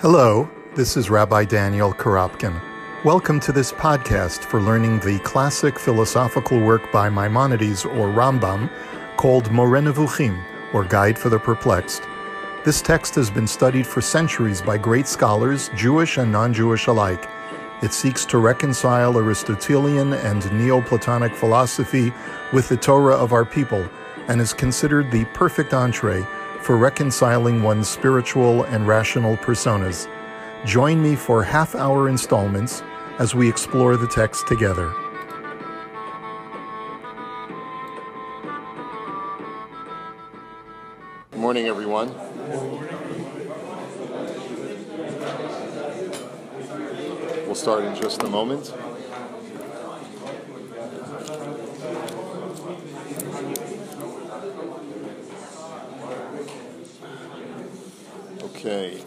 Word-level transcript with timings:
Hello, 0.00 0.48
this 0.76 0.96
is 0.96 1.10
Rabbi 1.10 1.44
Daniel 1.44 1.92
Korobkin. 1.92 2.62
Welcome 3.04 3.40
to 3.40 3.50
this 3.50 3.72
podcast 3.72 4.44
for 4.44 4.60
learning 4.60 5.00
the 5.00 5.18
classic 5.24 5.76
philosophical 5.76 6.60
work 6.60 6.92
by 6.92 7.10
Maimonides 7.10 7.84
or 7.84 8.06
Rambam 8.06 8.70
called 9.16 9.50
Moreh 9.50 10.72
or 10.72 10.84
Guide 10.84 11.18
for 11.18 11.30
the 11.30 11.38
Perplexed. 11.40 12.04
This 12.64 12.80
text 12.80 13.16
has 13.16 13.28
been 13.28 13.48
studied 13.48 13.88
for 13.88 14.00
centuries 14.00 14.62
by 14.62 14.78
great 14.78 15.08
scholars, 15.08 15.68
Jewish 15.74 16.16
and 16.16 16.30
non 16.30 16.54
Jewish 16.54 16.86
alike. 16.86 17.28
It 17.82 17.92
seeks 17.92 18.24
to 18.26 18.38
reconcile 18.38 19.18
Aristotelian 19.18 20.12
and 20.12 20.42
Neoplatonic 20.52 21.34
philosophy 21.34 22.12
with 22.52 22.68
the 22.68 22.76
Torah 22.76 23.16
of 23.16 23.32
our 23.32 23.44
people 23.44 23.84
and 24.28 24.40
is 24.40 24.52
considered 24.52 25.10
the 25.10 25.24
perfect 25.34 25.74
entree 25.74 26.24
for 26.62 26.76
reconciling 26.76 27.62
one's 27.62 27.88
spiritual 27.88 28.64
and 28.64 28.86
rational 28.86 29.36
personas. 29.38 30.08
Join 30.64 31.02
me 31.02 31.16
for 31.16 31.42
half 31.42 31.74
hour 31.74 32.08
installments 32.08 32.82
as 33.18 33.34
we 33.34 33.48
explore 33.48 33.96
the 33.96 34.06
text 34.06 34.46
together. 34.46 34.92
Good 41.30 41.40
morning, 41.40 41.66
everyone. 41.66 42.12
We'll 47.46 47.54
start 47.54 47.84
in 47.84 47.94
just 47.94 48.22
a 48.22 48.28
moment. 48.28 48.74
Okay. 58.58 59.00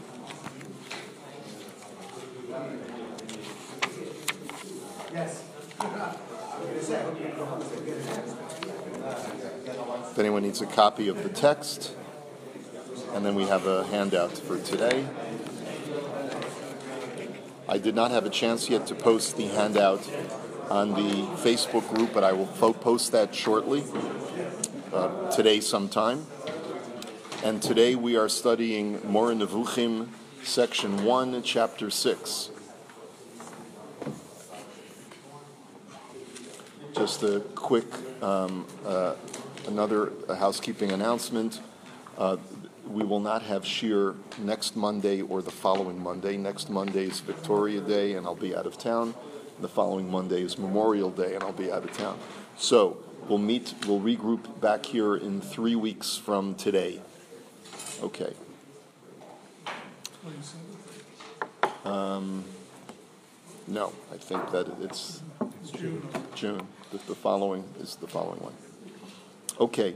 If 10.09 10.19
anyone 10.19 10.43
needs 10.43 10.61
a 10.61 10.65
copy 10.65 11.09
of 11.09 11.21
the 11.21 11.27
text, 11.27 11.93
and 13.13 13.25
then 13.25 13.35
we 13.35 13.43
have 13.43 13.67
a 13.67 13.83
handout 13.87 14.37
for 14.37 14.57
today. 14.57 15.05
I 17.67 17.77
did 17.77 17.93
not 17.93 18.11
have 18.11 18.25
a 18.25 18.29
chance 18.29 18.69
yet 18.69 18.87
to 18.87 18.95
post 18.95 19.35
the 19.35 19.47
handout 19.47 20.09
on 20.69 20.91
the 20.91 21.27
Facebook 21.43 21.93
group, 21.93 22.13
but 22.13 22.23
I 22.23 22.31
will 22.31 22.47
post 22.47 23.11
that 23.11 23.35
shortly, 23.35 23.83
uh, 24.93 25.29
today 25.29 25.59
sometime. 25.59 26.25
And 27.43 27.59
today 27.59 27.95
we 27.95 28.17
are 28.17 28.29
studying 28.29 28.99
Moreh 29.11 29.33
Nevuchim, 29.33 30.09
section 30.43 31.03
1, 31.03 31.41
chapter 31.41 31.89
6. 31.89 32.51
Just 36.95 37.23
a 37.23 37.39
quick, 37.55 37.87
um, 38.21 38.67
uh, 38.85 39.15
another 39.65 40.11
housekeeping 40.29 40.91
announcement. 40.91 41.61
Uh, 42.15 42.37
we 42.87 43.03
will 43.03 43.19
not 43.19 43.41
have 43.41 43.63
Shiur 43.63 44.17
next 44.37 44.75
Monday 44.75 45.23
or 45.23 45.41
the 45.41 45.49
following 45.49 45.99
Monday. 45.99 46.37
Next 46.37 46.69
Monday 46.69 47.05
is 47.05 47.21
Victoria 47.21 47.81
Day, 47.81 48.13
and 48.13 48.27
I'll 48.27 48.35
be 48.35 48.55
out 48.55 48.67
of 48.67 48.77
town. 48.77 49.15
The 49.59 49.69
following 49.69 50.11
Monday 50.11 50.43
is 50.43 50.59
Memorial 50.59 51.09
Day, 51.09 51.33
and 51.33 51.43
I'll 51.43 51.53
be 51.53 51.71
out 51.71 51.83
of 51.83 51.91
town. 51.91 52.19
So 52.55 52.97
we'll 53.27 53.39
meet, 53.39 53.73
we'll 53.87 53.99
regroup 53.99 54.61
back 54.61 54.85
here 54.85 55.15
in 55.15 55.41
three 55.41 55.75
weeks 55.75 56.15
from 56.17 56.53
today. 56.53 57.01
Okay. 58.01 58.33
Um, 61.85 62.43
no, 63.67 63.93
I 64.11 64.17
think 64.17 64.51
that 64.51 64.67
it's 64.81 65.21
June. 65.73 66.07
June. 66.33 66.67
The, 66.91 66.97
the 66.97 67.15
following 67.15 67.63
is 67.79 67.95
the 67.97 68.07
following 68.07 68.39
one. 68.39 68.53
Okay. 69.59 69.93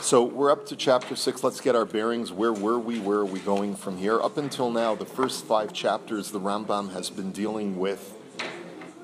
So 0.00 0.24
we're 0.24 0.50
up 0.50 0.66
to 0.66 0.76
chapter 0.76 1.14
six. 1.14 1.44
Let's 1.44 1.60
get 1.60 1.76
our 1.76 1.84
bearings. 1.84 2.32
Where 2.32 2.52
were 2.52 2.78
we? 2.78 2.98
Where 2.98 3.18
are 3.18 3.24
we 3.24 3.40
going 3.40 3.76
from 3.76 3.98
here? 3.98 4.20
Up 4.20 4.38
until 4.38 4.70
now, 4.70 4.94
the 4.94 5.06
first 5.06 5.44
five 5.44 5.72
chapters, 5.72 6.32
the 6.32 6.40
Rambam 6.40 6.92
has 6.92 7.10
been 7.10 7.30
dealing 7.30 7.78
with 7.78 8.12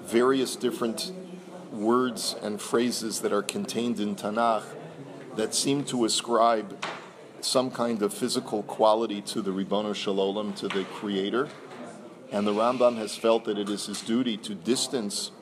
various 0.02 0.56
different 0.56 1.12
words 1.70 2.34
and 2.42 2.60
phrases 2.60 3.20
that 3.20 3.32
are 3.32 3.42
contained 3.42 4.00
in 4.00 4.14
Tanakh 4.16 4.64
that 5.36 5.54
seem 5.54 5.84
to 5.84 6.04
ascribe 6.04 6.84
some 7.40 7.70
kind 7.70 8.02
of 8.02 8.12
physical 8.12 8.62
quality 8.64 9.20
to 9.22 9.42
the 9.42 9.50
Ribbono 9.50 9.94
Shel 9.94 10.16
Olam, 10.16 10.54
to 10.56 10.68
the 10.68 10.84
Creator. 10.84 11.48
And 12.30 12.46
the 12.46 12.52
Rambam 12.52 12.96
has 12.96 13.16
felt 13.16 13.44
that 13.44 13.58
it 13.58 13.68
is 13.68 13.86
his 13.86 14.00
duty 14.00 14.36
to 14.38 14.54
distance 14.54 15.32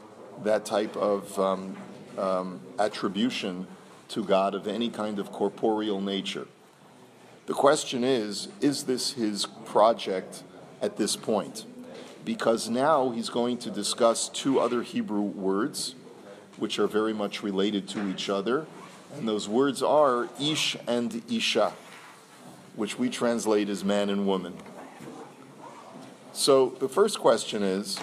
that 0.43 0.65
type 0.65 0.97
of 0.97 1.39
um, 1.39 1.77
um, 2.19 2.61
attribution 2.79 3.67
to 4.09 4.25
God 4.25 4.55
of 4.55 4.67
any 4.67 4.91
kind 4.91 5.19
of 5.19 5.31
corporeal 5.31 6.01
nature. 6.01 6.47
The 7.47 7.55
question 7.55 8.05
is 8.05 8.49
is 8.61 8.85
this 8.85 9.13
his 9.13 9.47
project 9.65 10.43
at 10.81 10.97
this 10.97 11.17
point? 11.17 11.65
Because 12.25 12.69
now 12.69 13.11
he's 13.11 13.29
going 13.29 13.59
to 13.59 13.71
discuss 13.71 14.29
two 14.29 14.61
other 14.61 14.83
Hebrew 14.83 15.23
words 15.23 15.95
which 16.59 16.79
are 16.79 16.87
very 16.87 17.15
much 17.15 17.43
related 17.43 17.89
to 17.89 18.09
each 18.09 18.29
other, 18.29 18.67
and 19.17 19.29
those 19.29 19.49
words 19.49 19.83
are 19.83 20.29
Ish 20.41 20.77
and 20.87 21.23
Isha, 21.31 21.73
which 22.77 22.99
we 22.99 23.11
translate 23.11 23.69
as 23.69 23.85
man 23.85 24.11
and 24.11 24.27
woman. 24.27 24.55
So 26.33 26.71
the 26.79 26.89
first 26.89 27.19
question 27.19 27.63
is 27.63 27.99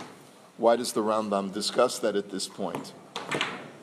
why 0.57 0.75
does 0.75 0.93
the 0.93 1.01
Rambam 1.01 1.53
discuss 1.53 1.99
that 1.99 2.15
at 2.15 2.29
this 2.29 2.47
point? 2.47 2.93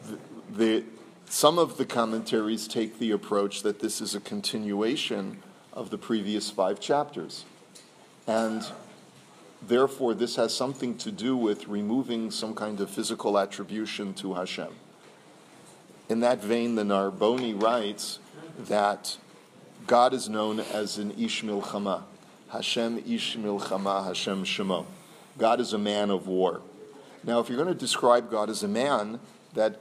The, 0.06 0.18
the, 0.50 0.84
some 1.26 1.58
of 1.58 1.76
the 1.76 1.84
commentaries 1.84 2.68
take 2.68 2.98
the 2.98 3.12
approach 3.12 3.62
that 3.62 3.80
this 3.80 4.00
is 4.00 4.14
a 4.14 4.20
continuation 4.20 5.42
of 5.72 5.90
the 5.90 5.98
previous 5.98 6.50
five 6.50 6.80
chapters. 6.80 7.44
And 8.26 8.64
therefore, 9.62 10.14
this 10.14 10.36
has 10.36 10.54
something 10.54 10.96
to 10.98 11.10
do 11.10 11.36
with 11.36 11.68
removing 11.68 12.30
some 12.30 12.54
kind 12.54 12.80
of 12.80 12.90
physical 12.90 13.38
attribution 13.38 14.14
to 14.14 14.34
Hashem. 14.34 14.72
In 16.08 16.20
that 16.20 16.42
vein, 16.42 16.74
the 16.74 16.82
Narboni 16.82 17.60
writes 17.60 18.18
that 18.58 19.16
God 19.86 20.12
is 20.12 20.28
known 20.28 20.60
as 20.60 20.98
an 20.98 21.12
Ish 21.18 21.42
Milchama. 21.42 22.02
Hashem 22.50 23.02
Ish 23.06 23.36
Milchama, 23.36 24.04
Hashem 24.04 24.44
Shemo. 24.44 24.84
God 25.38 25.60
is 25.60 25.72
a 25.72 25.78
man 25.78 26.10
of 26.10 26.26
war. 26.26 26.60
Now, 27.24 27.40
if 27.40 27.48
you're 27.48 27.56
going 27.56 27.72
to 27.72 27.78
describe 27.78 28.30
God 28.30 28.50
as 28.50 28.62
a 28.62 28.68
man, 28.68 29.18
that 29.54 29.80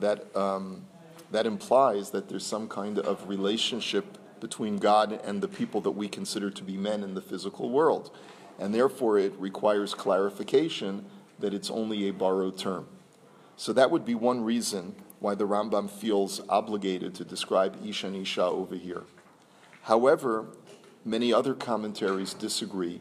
that 0.00 0.34
um, 0.36 0.82
that 1.30 1.46
implies 1.46 2.10
that 2.10 2.28
there's 2.28 2.44
some 2.44 2.68
kind 2.68 2.98
of 2.98 3.28
relationship 3.28 4.18
between 4.40 4.78
God 4.78 5.20
and 5.24 5.40
the 5.40 5.48
people 5.48 5.80
that 5.82 5.92
we 5.92 6.08
consider 6.08 6.50
to 6.50 6.64
be 6.64 6.76
men 6.76 7.04
in 7.04 7.14
the 7.14 7.22
physical 7.22 7.70
world, 7.70 8.10
and 8.58 8.74
therefore 8.74 9.18
it 9.18 9.34
requires 9.38 9.94
clarification 9.94 11.04
that 11.38 11.54
it's 11.54 11.70
only 11.70 12.08
a 12.08 12.12
borrowed 12.12 12.58
term. 12.58 12.86
So 13.56 13.72
that 13.74 13.90
would 13.90 14.04
be 14.04 14.14
one 14.14 14.42
reason 14.42 14.94
why 15.20 15.34
the 15.34 15.46
Rambam 15.46 15.88
feels 15.88 16.40
obligated 16.48 17.14
to 17.14 17.24
describe 17.24 17.78
Ish 17.86 18.04
and 18.04 18.16
Isha 18.16 18.42
over 18.42 18.74
here. 18.74 19.04
However, 19.82 20.46
many 21.04 21.32
other 21.32 21.54
commentaries 21.54 22.34
disagree, 22.34 23.00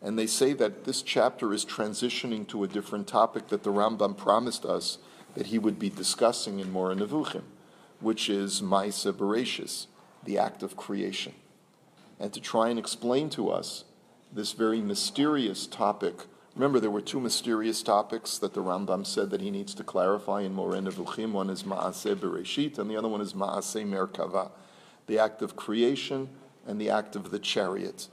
and 0.00 0.18
they 0.18 0.26
say 0.26 0.52
that 0.54 0.84
this 0.84 1.02
chapter 1.02 1.52
is 1.52 1.64
transitioning 1.64 2.46
to 2.48 2.64
a 2.64 2.68
different 2.68 3.06
topic 3.06 3.48
that 3.48 3.62
the 3.62 3.72
Rambam 3.72 4.16
promised 4.16 4.64
us 4.64 4.98
that 5.34 5.46
he 5.46 5.58
would 5.58 5.78
be 5.78 5.90
discussing 5.90 6.60
in 6.60 6.70
Moreh 6.70 6.94
Nevuchim, 6.94 7.42
which 8.00 8.30
is 8.30 8.62
Maisa 8.62 9.12
Bereshis, 9.12 9.86
the 10.24 10.38
act 10.38 10.62
of 10.62 10.76
creation. 10.76 11.34
And 12.18 12.32
to 12.32 12.40
try 12.40 12.68
and 12.68 12.78
explain 12.78 13.28
to 13.30 13.50
us 13.50 13.84
this 14.32 14.52
very 14.52 14.80
mysterious 14.80 15.66
topic. 15.66 16.26
Remember, 16.56 16.80
there 16.80 16.90
were 16.90 17.02
two 17.02 17.20
mysterious 17.20 17.82
topics 17.82 18.38
that 18.38 18.54
the 18.54 18.62
Rambam 18.62 19.06
said 19.06 19.28
that 19.28 19.42
he 19.42 19.50
needs 19.50 19.74
to 19.74 19.84
clarify 19.84 20.40
in 20.40 20.54
Moreh 20.54 20.80
Nevuchim. 20.80 21.32
One 21.32 21.50
is 21.50 21.64
Maaseh 21.64 22.16
Bereshit, 22.16 22.78
and 22.78 22.90
the 22.90 22.96
other 22.96 23.08
one 23.08 23.20
is 23.20 23.34
Maaseh 23.34 23.86
Merkava, 23.86 24.50
the 25.06 25.18
act 25.18 25.42
of 25.42 25.54
creation 25.54 26.30
and 26.66 26.80
the 26.80 26.88
act 26.88 27.14
of 27.14 27.30
the 27.30 27.38
chariot, 27.38 28.08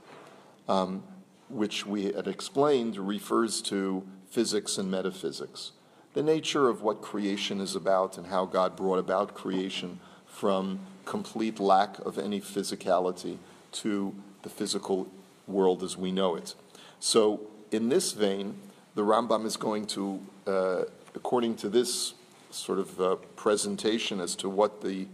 um, 0.68 1.02
which 1.48 1.86
we 1.86 2.12
had 2.12 2.26
explained 2.26 2.98
refers 2.98 3.62
to 3.62 4.06
physics 4.28 4.76
and 4.76 4.90
metaphysics. 4.90 5.72
The 6.12 6.22
nature 6.22 6.68
of 6.68 6.82
what 6.82 7.00
creation 7.00 7.62
is 7.62 7.74
about 7.74 8.18
and 8.18 8.26
how 8.26 8.44
God 8.44 8.76
brought 8.76 8.98
about 8.98 9.34
creation 9.34 10.00
from 10.26 10.80
complete 11.06 11.58
lack 11.58 11.98
of 12.00 12.18
any 12.18 12.42
physicality 12.42 13.38
to 13.72 14.14
the 14.42 14.50
physical 14.50 15.08
world 15.46 15.82
as 15.82 15.96
we 15.96 16.12
know 16.12 16.36
it. 16.36 16.54
So, 17.00 17.48
in 17.74 17.88
this 17.88 18.12
vein, 18.12 18.54
the 18.94 19.02
Rambam 19.02 19.44
is 19.44 19.56
going 19.56 19.86
to, 19.88 20.20
uh, 20.46 20.82
according 21.14 21.56
to 21.56 21.68
this 21.68 22.14
sort 22.50 22.78
of 22.78 23.00
uh, 23.00 23.16
presentation 23.34 24.20
as 24.20 24.36
to 24.36 24.48
what 24.48 24.80
the 24.80 25.08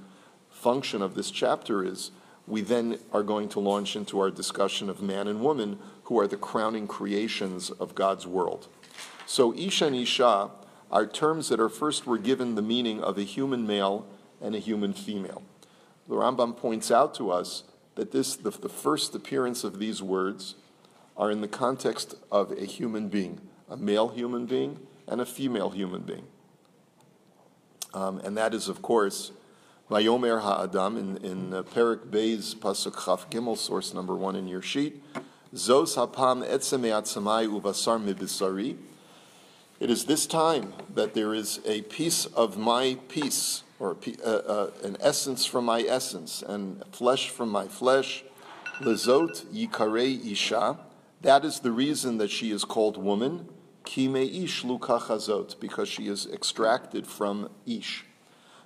function 0.50 1.00
of 1.00 1.14
this 1.14 1.30
chapter 1.30 1.82
is, 1.82 2.10
we 2.46 2.60
then 2.60 2.98
are 3.12 3.22
going 3.22 3.48
to 3.48 3.60
launch 3.60 3.96
into 3.96 4.20
our 4.20 4.30
discussion 4.30 4.90
of 4.90 5.00
man 5.00 5.26
and 5.26 5.40
woman, 5.40 5.78
who 6.04 6.18
are 6.18 6.26
the 6.26 6.36
crowning 6.36 6.86
creations 6.86 7.70
of 7.70 7.94
God's 7.94 8.26
world. 8.26 8.68
So, 9.24 9.54
Isha 9.54 9.86
and 9.86 9.96
Isha 9.96 10.50
are 10.90 11.06
terms 11.06 11.48
that 11.48 11.60
are 11.60 11.68
first 11.68 12.06
were 12.06 12.18
given 12.18 12.56
the 12.56 12.62
meaning 12.62 13.00
of 13.00 13.16
a 13.16 13.22
human 13.22 13.66
male 13.66 14.06
and 14.42 14.54
a 14.54 14.58
human 14.58 14.92
female. 14.92 15.42
The 16.08 16.16
Rambam 16.16 16.56
points 16.56 16.90
out 16.90 17.14
to 17.14 17.30
us 17.30 17.62
that 17.94 18.10
this, 18.10 18.34
the, 18.34 18.50
the 18.50 18.68
first 18.68 19.14
appearance 19.14 19.62
of 19.62 19.78
these 19.78 20.02
words 20.02 20.56
are 21.20 21.30
in 21.30 21.42
the 21.42 21.48
context 21.48 22.14
of 22.32 22.50
a 22.50 22.64
human 22.64 23.08
being, 23.08 23.42
a 23.68 23.76
male 23.76 24.08
human 24.08 24.46
being 24.46 24.80
and 25.06 25.20
a 25.20 25.26
female 25.26 25.68
human 25.68 26.00
being. 26.00 26.24
Um, 27.92 28.20
and 28.20 28.38
that 28.38 28.54
is, 28.54 28.68
of 28.68 28.80
course, 28.80 29.32
Vayomer 29.90 30.40
Ha'adam 30.40 30.96
in, 30.96 31.16
in 31.18 31.52
uh, 31.52 31.62
Perek 31.62 32.06
Beis 32.06 32.54
Pasuk 32.54 33.04
Chaf 33.04 33.28
Gimel, 33.28 33.58
source 33.58 33.92
number 33.92 34.14
one 34.16 34.34
in 34.34 34.48
your 34.48 34.62
sheet. 34.62 35.02
Zos 35.54 35.96
hapam 35.96 36.42
etzem 36.48 36.84
atzamai 36.84 37.46
uvasar 37.46 38.02
mibisari. 38.02 38.78
It 39.78 39.90
is 39.90 40.06
this 40.06 40.26
time 40.26 40.72
that 40.94 41.12
there 41.12 41.34
is 41.34 41.60
a 41.66 41.82
piece 41.82 42.24
of 42.26 42.56
my 42.56 42.96
piece, 43.08 43.64
or 43.78 43.96
uh, 44.24 44.30
uh, 44.30 44.70
an 44.84 44.96
essence 45.00 45.44
from 45.44 45.66
my 45.66 45.82
essence, 45.82 46.42
and 46.42 46.82
flesh 46.92 47.28
from 47.28 47.50
my 47.50 47.68
flesh. 47.68 48.24
Lezot 48.80 49.44
yikarei 49.46 50.32
isha. 50.32 50.78
That 51.20 51.44
is 51.44 51.60
the 51.60 51.72
reason 51.72 52.18
that 52.18 52.30
she 52.30 52.50
is 52.50 52.64
called 52.64 52.96
woman. 52.96 53.48
Kime 53.84 54.44
ish 54.44 54.62
lukachazot, 54.62 55.58
because 55.60 55.88
she 55.88 56.06
is 56.06 56.26
extracted 56.26 57.06
from 57.06 57.50
ish. 57.66 58.04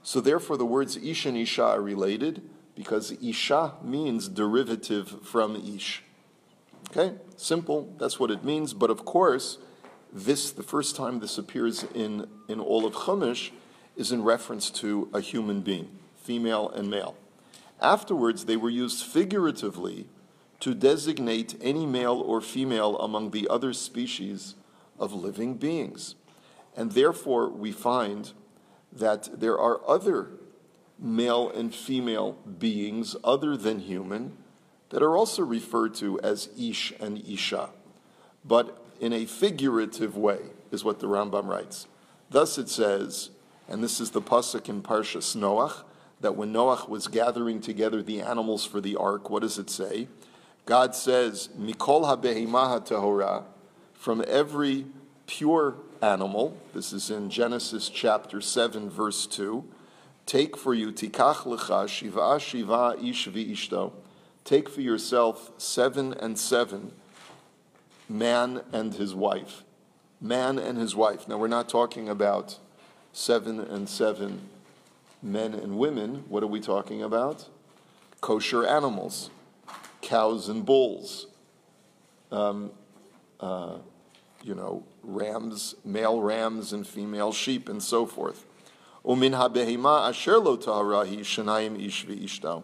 So 0.02 0.20
therefore, 0.20 0.56
the 0.56 0.66
words 0.66 0.96
ish 0.96 1.26
and 1.26 1.36
isha 1.36 1.64
are 1.64 1.80
related 1.80 2.42
because 2.76 3.12
isha 3.22 3.74
means 3.82 4.28
derivative 4.28 5.24
from 5.24 5.56
ish. 5.56 6.02
Okay, 6.90 7.14
simple. 7.36 7.92
That's 7.98 8.20
what 8.20 8.30
it 8.30 8.44
means. 8.44 8.74
But 8.74 8.90
of 8.90 9.04
course, 9.04 9.58
this 10.12 10.52
the 10.52 10.62
first 10.62 10.94
time 10.94 11.20
this 11.20 11.38
appears 11.38 11.84
in 11.94 12.28
in 12.48 12.60
all 12.60 12.84
of 12.86 12.94
Chumash 12.94 13.50
is 13.96 14.12
in 14.12 14.22
reference 14.22 14.70
to 14.70 15.08
a 15.12 15.20
human 15.20 15.60
being, 15.60 15.88
female 16.22 16.68
and 16.68 16.88
male. 16.88 17.16
Afterwards, 17.80 18.44
they 18.44 18.56
were 18.56 18.70
used 18.70 19.04
figuratively 19.04 20.06
to 20.64 20.74
designate 20.74 21.54
any 21.60 21.84
male 21.84 22.18
or 22.24 22.40
female 22.40 22.96
among 22.96 23.32
the 23.32 23.46
other 23.50 23.74
species 23.74 24.54
of 24.98 25.12
living 25.12 25.52
beings. 25.58 26.14
And 26.74 26.92
therefore, 26.92 27.50
we 27.50 27.70
find 27.70 28.32
that 28.90 29.28
there 29.40 29.58
are 29.58 29.86
other 29.86 30.30
male 30.98 31.50
and 31.50 31.74
female 31.74 32.38
beings 32.58 33.14
other 33.22 33.58
than 33.58 33.80
human 33.80 34.38
that 34.88 35.02
are 35.02 35.14
also 35.14 35.42
referred 35.42 35.94
to 35.96 36.18
as 36.20 36.48
Ish 36.58 36.94
and 36.98 37.22
Isha, 37.28 37.68
but 38.42 38.82
in 39.00 39.12
a 39.12 39.26
figurative 39.26 40.16
way, 40.16 40.38
is 40.70 40.82
what 40.82 40.98
the 40.98 41.06
Rambam 41.06 41.46
writes. 41.46 41.88
Thus 42.30 42.56
it 42.56 42.70
says, 42.70 43.28
and 43.68 43.84
this 43.84 44.00
is 44.00 44.12
the 44.12 44.22
pasuk 44.22 44.70
in 44.70 44.80
Parshas 44.80 45.36
Noach, 45.36 45.84
that 46.22 46.36
when 46.36 46.54
Noach 46.54 46.88
was 46.88 47.06
gathering 47.06 47.60
together 47.60 48.02
the 48.02 48.22
animals 48.22 48.64
for 48.64 48.80
the 48.80 48.96
ark, 48.96 49.28
what 49.28 49.42
does 49.42 49.58
it 49.58 49.68
say? 49.68 50.08
God 50.66 50.94
says, 50.94 51.50
Mikol 51.58 52.04
habehimaha 52.06 53.44
from 53.92 54.24
every 54.26 54.86
pure 55.26 55.76
animal, 56.00 56.56
this 56.72 56.92
is 56.92 57.10
in 57.10 57.30
Genesis 57.30 57.88
chapter 57.88 58.40
7, 58.40 58.88
verse 58.88 59.26
2, 59.26 59.64
take 60.26 60.56
for 60.56 60.74
you, 60.74 60.90
tikach 60.92 61.44
lecha, 61.44 61.88
shiva 61.88 62.40
shiva 62.40 62.96
ish 63.02 63.28
ishto, 63.28 63.92
take 64.44 64.68
for 64.68 64.80
yourself 64.80 65.52
seven 65.58 66.14
and 66.14 66.38
seven, 66.38 66.92
man 68.08 68.62
and 68.72 68.94
his 68.94 69.14
wife. 69.14 69.64
Man 70.20 70.58
and 70.58 70.78
his 70.78 70.96
wife. 70.96 71.28
Now, 71.28 71.36
we're 71.36 71.48
not 71.48 71.68
talking 71.68 72.08
about 72.08 72.58
seven 73.12 73.60
and 73.60 73.88
seven 73.88 74.48
men 75.22 75.54
and 75.54 75.78
women. 75.78 76.24
What 76.28 76.42
are 76.42 76.46
we 76.48 76.60
talking 76.60 77.02
about? 77.02 77.48
Kosher 78.20 78.66
animals, 78.66 79.30
cows 80.04 80.48
and 80.48 80.64
bulls. 80.64 81.26
Um, 82.30 82.70
uh, 83.40 83.78
you 84.42 84.54
know, 84.54 84.84
rams, 85.02 85.74
male 85.84 86.20
rams 86.20 86.72
and 86.72 86.86
female 86.86 87.32
sheep 87.32 87.68
and 87.68 87.82
so 87.82 88.06
forth. 88.06 88.44
Umin 89.04 89.32
ishto. 92.22 92.62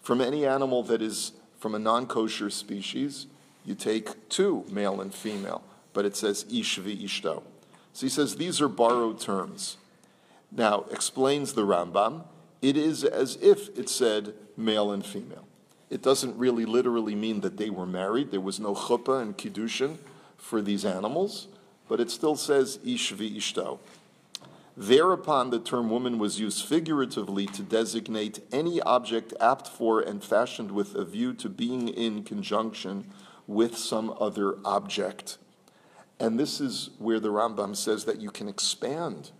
From 0.00 0.20
any 0.20 0.46
animal 0.46 0.82
that 0.84 1.02
is 1.02 1.32
from 1.58 1.74
a 1.74 1.78
non-kosher 1.78 2.50
species, 2.50 3.26
you 3.64 3.74
take 3.74 4.28
two, 4.28 4.64
male 4.70 5.00
and 5.00 5.12
female, 5.12 5.62
but 5.92 6.04
it 6.04 6.16
says 6.16 6.44
ish 6.50 6.78
ishto. 6.78 7.42
So 7.92 8.06
he 8.06 8.08
says 8.08 8.36
these 8.36 8.60
are 8.60 8.68
borrowed 8.68 9.20
terms. 9.20 9.76
Now, 10.52 10.84
explains 10.90 11.54
the 11.54 11.62
Rambam, 11.62 12.24
it 12.62 12.76
is 12.76 13.02
as 13.04 13.36
if 13.42 13.76
it 13.76 13.88
said 13.88 14.34
male 14.56 14.92
and 14.92 15.04
female. 15.04 15.46
It 15.88 16.02
doesn't 16.02 16.36
really 16.36 16.64
literally 16.64 17.14
mean 17.14 17.40
that 17.40 17.56
they 17.56 17.70
were 17.70 17.86
married. 17.86 18.30
There 18.30 18.40
was 18.40 18.58
no 18.58 18.74
chuppah 18.74 19.22
and 19.22 19.36
kiddushin 19.36 19.98
for 20.36 20.60
these 20.60 20.84
animals, 20.84 21.48
but 21.88 22.00
it 22.00 22.10
still 22.10 22.36
says 22.36 22.78
ish 22.84 23.12
ishto. 23.12 23.78
Thereupon, 24.76 25.50
the 25.50 25.58
term 25.58 25.88
woman 25.88 26.18
was 26.18 26.38
used 26.38 26.66
figuratively 26.66 27.46
to 27.46 27.62
designate 27.62 28.40
any 28.52 28.80
object 28.82 29.32
apt 29.40 29.66
for 29.66 30.00
and 30.00 30.22
fashioned 30.22 30.70
with 30.70 30.94
a 30.94 31.04
view 31.04 31.32
to 31.34 31.48
being 31.48 31.88
in 31.88 32.24
conjunction 32.24 33.10
with 33.46 33.78
some 33.78 34.14
other 34.20 34.56
object. 34.66 35.38
And 36.20 36.38
this 36.38 36.60
is 36.60 36.90
where 36.98 37.20
the 37.20 37.30
Rambam 37.30 37.74
says 37.74 38.04
that 38.04 38.20
you 38.20 38.30
can 38.30 38.48
expand 38.48 39.30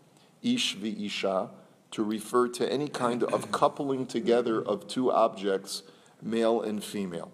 ish 0.43 0.77
isha 0.83 1.51
to 1.91 2.03
refer 2.03 2.49
to 2.49 2.73
any 2.73 2.89
kind 2.89 3.23
of 3.23 3.53
coupling 3.53 4.07
together 4.07 4.63
of 4.63 4.89
two 4.89 5.11
objects, 5.13 5.83
male 6.23 6.63
and 6.63 6.83
female. 6.83 7.33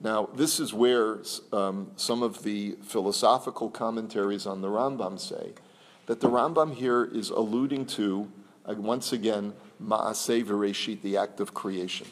Now, 0.00 0.30
this 0.34 0.60
is 0.60 0.72
where 0.72 1.18
um, 1.52 1.90
some 1.96 2.22
of 2.22 2.42
the 2.42 2.76
philosophical 2.82 3.68
commentaries 3.68 4.46
on 4.46 4.62
the 4.62 4.68
Rambam 4.68 5.20
say 5.20 5.52
that 6.06 6.20
the 6.20 6.28
Rambam 6.28 6.74
here 6.74 7.04
is 7.04 7.28
alluding 7.28 7.86
to, 7.86 8.30
uh, 8.64 8.74
once 8.74 9.12
again, 9.12 9.52
Ma'aseh 9.82 10.44
Vereshit, 10.44 11.02
the 11.02 11.18
act 11.18 11.38
of 11.38 11.52
creation. 11.52 12.06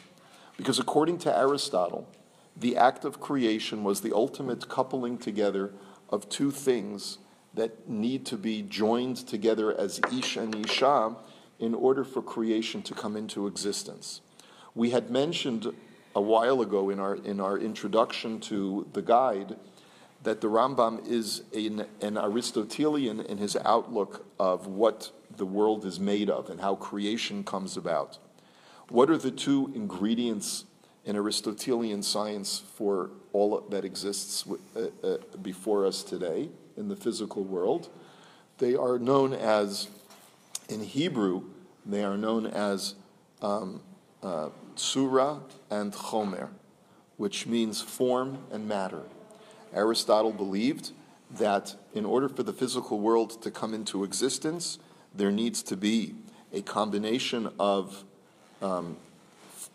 Because 0.55 0.77
according 0.77 1.17
to 1.19 1.35
Aristotle, 1.35 2.07
the 2.55 2.77
act 2.77 3.05
of 3.05 3.19
creation 3.19 3.83
was 3.83 4.01
the 4.01 4.13
ultimate 4.13 4.69
coupling 4.69 5.17
together 5.17 5.71
of 6.09 6.29
two 6.29 6.51
things 6.51 7.17
that 7.53 7.89
need 7.89 8.25
to 8.27 8.37
be 8.37 8.61
joined 8.61 9.17
together 9.17 9.75
as 9.77 9.99
Ish 10.11 10.37
and 10.37 10.55
Isha 10.65 11.15
in 11.59 11.73
order 11.73 12.03
for 12.03 12.21
creation 12.21 12.81
to 12.83 12.93
come 12.93 13.15
into 13.15 13.47
existence. 13.47 14.21
We 14.79 14.91
had 14.91 15.09
mentioned 15.09 15.75
a 16.15 16.21
while 16.21 16.61
ago 16.61 16.89
in 16.89 17.01
our, 17.01 17.15
in 17.15 17.41
our 17.41 17.57
introduction 17.57 18.39
to 18.39 18.87
the 18.93 19.01
guide 19.01 19.57
that 20.23 20.39
the 20.39 20.47
Rambam 20.47 21.05
is 21.05 21.43
an, 21.53 21.85
an 21.99 22.17
Aristotelian 22.17 23.19
in 23.19 23.39
his 23.39 23.57
outlook 23.65 24.25
of 24.39 24.67
what 24.67 25.11
the 25.35 25.45
world 25.45 25.83
is 25.83 25.99
made 25.99 26.29
of 26.29 26.49
and 26.49 26.61
how 26.61 26.75
creation 26.75 27.43
comes 27.43 27.75
about. 27.75 28.19
What 28.87 29.09
are 29.09 29.17
the 29.17 29.31
two 29.31 29.69
ingredients 29.75 30.63
in 31.03 31.17
Aristotelian 31.17 32.01
science 32.01 32.63
for 32.75 33.09
all 33.33 33.59
that 33.71 33.83
exists 33.83 34.45
uh, 34.47 34.79
uh, 35.05 35.17
before 35.41 35.85
us 35.85 36.03
today 36.03 36.47
in 36.77 36.87
the 36.87 36.95
physical 36.95 37.43
world? 37.43 37.89
They 38.59 38.75
are 38.75 38.97
known 38.97 39.33
as, 39.33 39.89
in 40.69 40.79
Hebrew, 40.79 41.43
they 41.85 42.05
are 42.05 42.15
known 42.15 42.45
as 42.47 42.95
um, 43.41 43.81
uh, 44.23 44.49
tsura 44.75 45.41
and 45.69 45.93
chomer, 45.93 46.49
which 47.17 47.47
means 47.47 47.81
form 47.81 48.39
and 48.51 48.67
matter. 48.67 49.03
Aristotle 49.73 50.31
believed 50.31 50.91
that 51.31 51.75
in 51.93 52.05
order 52.05 52.27
for 52.27 52.43
the 52.43 52.53
physical 52.53 52.99
world 52.99 53.41
to 53.41 53.51
come 53.51 53.73
into 53.73 54.03
existence, 54.03 54.79
there 55.13 55.31
needs 55.31 55.61
to 55.63 55.77
be 55.77 56.15
a 56.51 56.61
combination 56.61 57.51
of 57.59 58.03
um, 58.61 58.97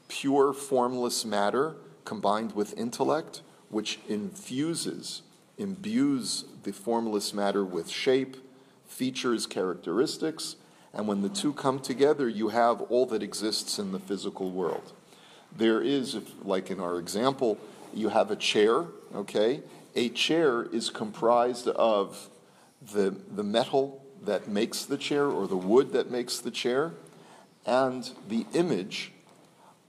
pure 0.09 0.53
formless 0.53 1.25
matter 1.25 1.77
combined 2.05 2.53
with 2.53 2.77
intellect, 2.79 3.43
which 3.69 3.99
infuses, 4.09 5.23
imbues 5.59 6.45
the 6.65 6.73
formless 6.73 7.33
matter 7.33 7.65
with 7.65 7.89
shape, 7.89 8.37
features, 8.87 9.47
characteristics, 9.47 10.57
and 10.95 11.09
when 11.09 11.23
the 11.23 11.29
two 11.29 11.53
come 11.53 11.81
together, 11.81 12.29
you 12.29 12.49
have 12.49 12.81
all 12.83 13.07
that 13.07 13.23
exists 13.23 13.79
in 13.79 13.93
the 13.93 13.99
physical 13.99 14.51
world. 14.51 14.93
There 15.57 15.83
is, 15.83 16.15
if, 16.15 16.33
like 16.45 16.71
in 16.71 16.81
our 16.81 16.99
example, 16.99 17.59
you 17.93 18.09
have 18.09 18.31
a 18.31 18.37
chair, 18.37 18.87
okay? 19.15 19.63
A 19.95 20.09
chair 20.11 20.63
is 20.63 20.91
comprised 20.91 21.69
of 21.69 22.29
the, 22.93 23.17
the 23.35 23.45
metal 23.45 24.05
that 24.23 24.49
makes 24.49 24.85
the 24.85 24.97
chair 24.97 25.27
or 25.27 25.47
the 25.47 25.57
wood 25.57 25.93
that 25.93 26.11
makes 26.11 26.39
the 26.39 26.51
chair 26.51 26.93
and 27.67 28.11
the 28.29 28.47
image 28.53 29.13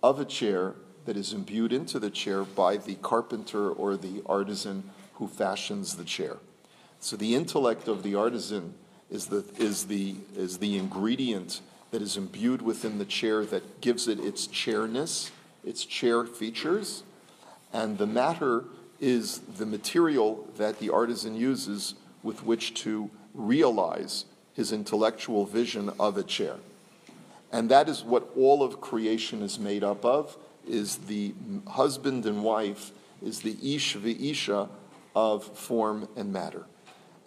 of 0.04 0.20
a 0.20 0.26
chair 0.26 0.76
that 1.06 1.18
is 1.18 1.34
imbued 1.34 1.72
into 1.72 2.00
the 2.00 2.10
chair 2.10 2.44
by 2.44 2.78
the 2.78 2.96
carpenter 2.96 3.70
or 3.70 3.96
the 3.96 4.22
artisan 4.26 4.84
who 5.16 5.28
fashions 5.28 5.96
the 5.96 6.04
chair. 6.04 6.38
So 7.00 7.16
the 7.16 7.36
intellect 7.36 7.88
of 7.88 8.04
the 8.04 8.16
artisan 8.16 8.74
is 9.10 9.28
the, 9.28 9.46
is 9.58 9.86
the, 9.86 10.16
is 10.36 10.58
the 10.58 10.78
ingredient 10.78 11.62
that 11.92 12.02
is 12.02 12.18
imbued 12.18 12.62
within 12.62 12.98
the 12.98 13.06
chair 13.06 13.46
that 13.46 13.82
gives 13.82 14.08
it 14.08 14.20
its 14.20 14.48
chairness, 14.48 15.32
its 15.64 15.86
chair 15.86 16.26
features, 16.26 17.04
and 17.74 17.98
the 17.98 18.08
matter 18.08 18.64
is 19.00 19.40
the 19.58 19.66
material 19.66 20.48
that 20.58 20.80
the 20.80 20.90
artisan 20.90 21.36
uses 21.36 21.96
with 22.24 22.44
which 22.44 22.74
to 22.74 23.10
realize 23.34 24.26
his 24.54 24.72
intellectual 24.72 25.46
vision 25.46 25.92
of 26.00 26.18
a 26.18 26.24
chair. 26.24 26.56
And 27.52 27.70
that 27.70 27.90
is 27.90 28.04
what 28.04 28.30
all 28.36 28.64
of 28.64 28.82
creation 28.82 29.42
is 29.42 29.60
made 29.60 29.84
up 29.84 30.04
of, 30.04 30.38
is 30.68 30.98
the 30.98 31.34
husband 31.68 32.26
and 32.26 32.44
wife, 32.44 32.92
is 33.24 33.42
the 33.42 33.58
ish 33.62 33.96
v'isha 33.96 34.70
of 35.16 35.44
form 35.44 36.08
and 36.16 36.34
matter. 36.34 36.66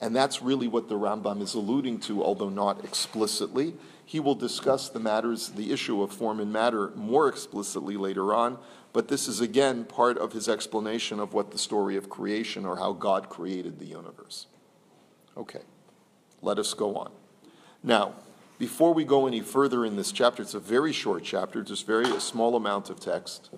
And 0.00 0.14
that's 0.14 0.40
really 0.42 0.68
what 0.68 0.88
the 0.88 0.94
Rambam 0.94 1.42
is 1.42 1.54
alluding 1.54 2.00
to, 2.00 2.22
although 2.22 2.48
not 2.48 2.84
explicitly. 2.84 3.74
He 4.04 4.20
will 4.20 4.36
discuss 4.36 4.88
the 4.88 5.00
matters, 5.00 5.50
the 5.50 5.72
issue 5.72 6.02
of 6.02 6.12
form 6.12 6.40
and 6.40 6.52
matter 6.52 6.92
more 6.94 7.28
explicitly 7.28 7.96
later 7.96 8.32
on, 8.32 8.58
but 8.92 9.08
this 9.08 9.28
is 9.28 9.40
again 9.40 9.84
part 9.84 10.16
of 10.16 10.32
his 10.32 10.48
explanation 10.48 11.20
of 11.20 11.34
what 11.34 11.50
the 11.50 11.58
story 11.58 11.96
of 11.96 12.08
creation 12.08 12.64
or 12.64 12.76
how 12.76 12.92
God 12.92 13.28
created 13.28 13.78
the 13.78 13.86
universe. 13.86 14.46
Okay, 15.36 15.60
let 16.42 16.58
us 16.58 16.72
go 16.74 16.96
on. 16.96 17.10
Now, 17.82 18.14
before 18.58 18.94
we 18.94 19.04
go 19.04 19.26
any 19.26 19.40
further 19.40 19.84
in 19.84 19.96
this 19.96 20.10
chapter, 20.10 20.42
it's 20.42 20.54
a 20.54 20.60
very 20.60 20.92
short 20.92 21.22
chapter, 21.22 21.62
just 21.62 21.86
very 21.86 22.10
a 22.10 22.20
small 22.20 22.56
amount 22.56 22.90
of 22.90 22.98
text. 22.98 23.50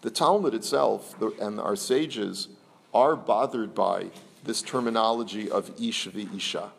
The 0.00 0.10
Talmud 0.10 0.54
itself 0.54 1.14
and 1.40 1.60
our 1.60 1.76
sages 1.76 2.48
are 2.94 3.14
bothered 3.14 3.74
by 3.74 4.06
this 4.44 4.62
terminology 4.62 5.50
of 5.50 5.70
ish 5.80 6.08
v'isha. 6.08 6.70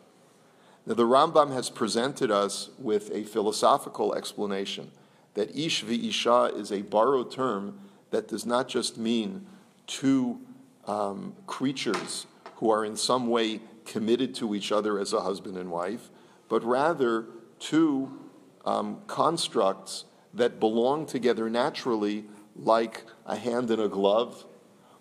Now, 0.84 0.94
the 0.94 1.04
Rambam 1.04 1.52
has 1.52 1.70
presented 1.70 2.30
us 2.30 2.70
with 2.78 3.10
a 3.12 3.24
philosophical 3.24 4.14
explanation 4.14 4.90
that 5.34 5.56
ish 5.56 5.84
v'isha 5.84 6.56
is 6.58 6.72
a 6.72 6.82
borrowed 6.82 7.30
term 7.30 7.78
that 8.10 8.28
does 8.28 8.44
not 8.44 8.68
just 8.68 8.98
mean 8.98 9.46
two 9.86 10.40
um, 10.86 11.34
creatures 11.46 12.26
who 12.56 12.70
are 12.70 12.84
in 12.84 12.96
some 12.96 13.28
way 13.28 13.60
committed 13.84 14.34
to 14.36 14.54
each 14.54 14.70
other 14.70 14.98
as 14.98 15.12
a 15.12 15.20
husband 15.20 15.56
and 15.56 15.70
wife, 15.70 16.10
but 16.48 16.62
rather 16.64 17.26
two 17.58 18.18
um, 18.64 19.00
constructs 19.06 20.04
that 20.34 20.60
belong 20.60 21.06
together 21.06 21.50
naturally, 21.50 22.24
like 22.56 23.04
a 23.26 23.36
hand 23.36 23.70
in 23.70 23.80
a 23.80 23.88
glove, 23.88 24.44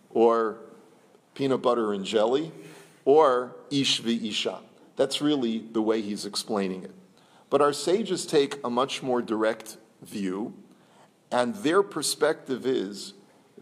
or 0.09 0.59
peanut 1.33 1.61
butter 1.61 1.93
and 1.93 2.05
jelly, 2.05 2.51
or 3.05 3.55
ish 3.69 4.03
isha. 4.05 4.59
That's 4.95 5.21
really 5.21 5.59
the 5.59 5.81
way 5.81 6.01
he's 6.01 6.25
explaining 6.25 6.83
it. 6.83 6.93
But 7.49 7.61
our 7.61 7.73
sages 7.73 8.25
take 8.25 8.59
a 8.63 8.69
much 8.69 9.03
more 9.03 9.21
direct 9.21 9.77
view, 10.01 10.53
and 11.31 11.55
their 11.55 11.83
perspective 11.83 12.65
is 12.65 13.13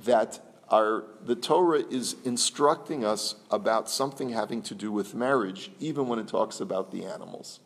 that 0.05 0.39
our, 0.69 1.05
the 1.25 1.35
Torah 1.35 1.83
is 1.89 2.15
instructing 2.23 3.03
us 3.03 3.35
about 3.49 3.89
something 3.89 4.29
having 4.29 4.61
to 4.63 4.75
do 4.75 4.91
with 4.91 5.15
marriage, 5.15 5.71
even 5.79 6.07
when 6.07 6.19
it 6.19 6.27
talks 6.27 6.59
about 6.59 6.91
the 6.91 7.05
animals, 7.05 7.59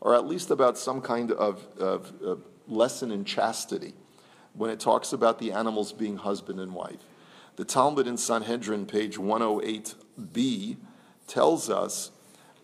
or 0.00 0.14
at 0.14 0.26
least 0.26 0.50
about 0.50 0.76
some 0.76 1.00
kind 1.00 1.32
of, 1.32 1.66
of, 1.78 2.12
of 2.22 2.42
lesson 2.68 3.10
in 3.10 3.24
chastity 3.24 3.94
when 4.52 4.70
it 4.70 4.80
talks 4.80 5.12
about 5.12 5.38
the 5.38 5.52
animals 5.52 5.92
being 5.92 6.16
husband 6.16 6.60
and 6.60 6.74
wife. 6.74 7.04
The 7.56 7.64
Talmud 7.64 8.06
in 8.06 8.16
Sanhedrin, 8.16 8.86
page 8.86 9.18
108b, 9.18 10.76
tells 11.26 11.68
us 11.70 12.10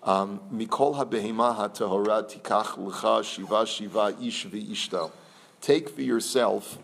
um, 0.03 0.41
Mikol 0.53 0.97
habehema 0.97 1.55
tahora 1.77 2.23
tikach 2.23 2.79
l'cha 2.79 3.23
shiva 3.23 3.67
shiva 3.67 4.17
ish 4.23 4.47
v'ishtal. 4.47 5.11
Take 5.61 5.89
for 5.89 6.03
yourself 6.03 6.79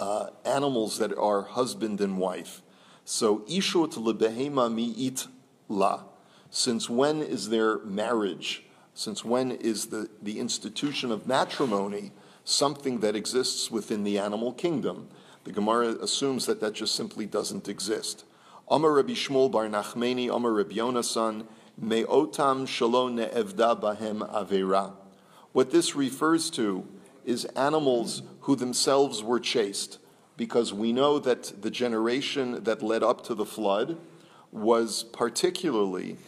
uh, 0.00 0.30
animals 0.44 0.98
that 0.98 1.16
are 1.16 1.42
husband 1.42 2.00
and 2.00 2.18
wife. 2.18 2.62
So 3.04 3.38
ishut 3.48 3.94
lebehema 3.94 4.72
mi'it 4.72 5.28
la. 5.68 6.02
Since 6.50 6.90
when 6.90 7.22
is 7.22 7.50
there 7.50 7.78
marriage? 7.84 8.64
Since 8.94 9.24
when 9.24 9.52
is 9.52 9.86
the, 9.86 10.08
the 10.20 10.40
institution 10.40 11.12
of 11.12 11.26
matrimony 11.26 12.10
something 12.44 13.00
that 13.00 13.14
exists 13.14 13.70
within 13.70 14.02
the 14.02 14.18
animal 14.18 14.52
kingdom? 14.52 15.08
The 15.48 15.54
Gemara 15.54 15.96
assumes 16.02 16.44
that 16.44 16.60
that 16.60 16.74
just 16.74 16.94
simply 16.94 17.24
doesn't 17.24 17.70
exist. 17.70 18.26
Amar 18.70 18.92
Rabbi 18.92 19.14
Shmuel 19.14 19.50
bar 19.50 19.66
Nachmeni, 19.66 20.28
Amar 20.30 20.52
Rabbi 20.52 20.74
Yonasan, 20.74 21.46
Me'otam 21.78 22.68
shalom 22.68 23.16
ne'evda 23.16 23.80
bahem 23.80 24.30
avera. 24.30 24.92
What 25.52 25.70
this 25.70 25.96
refers 25.96 26.50
to 26.50 26.86
is 27.24 27.46
animals 27.56 28.20
who 28.40 28.56
themselves 28.56 29.22
were 29.22 29.40
chaste, 29.40 29.98
because 30.36 30.74
we 30.74 30.92
know 30.92 31.18
that 31.18 31.62
the 31.62 31.70
generation 31.70 32.62
that 32.64 32.82
led 32.82 33.02
up 33.02 33.24
to 33.24 33.34
the 33.34 33.46
flood 33.46 33.96
was 34.52 35.04
particularly 35.14 36.18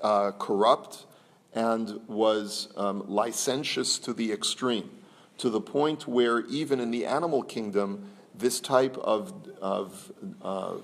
uh, 0.00 0.30
corrupt 0.30 1.04
and 1.52 2.00
was 2.08 2.68
um, 2.78 3.04
licentious 3.06 3.98
to 3.98 4.14
the 4.14 4.32
extreme, 4.32 4.88
to 5.36 5.50
the 5.50 5.60
point 5.60 6.08
where 6.08 6.40
even 6.46 6.80
in 6.80 6.90
the 6.90 7.04
animal 7.04 7.42
kingdom, 7.42 8.12
this 8.38 8.60
type 8.60 8.96
of, 8.98 9.32
of 9.60 10.12
uh, 10.42 10.74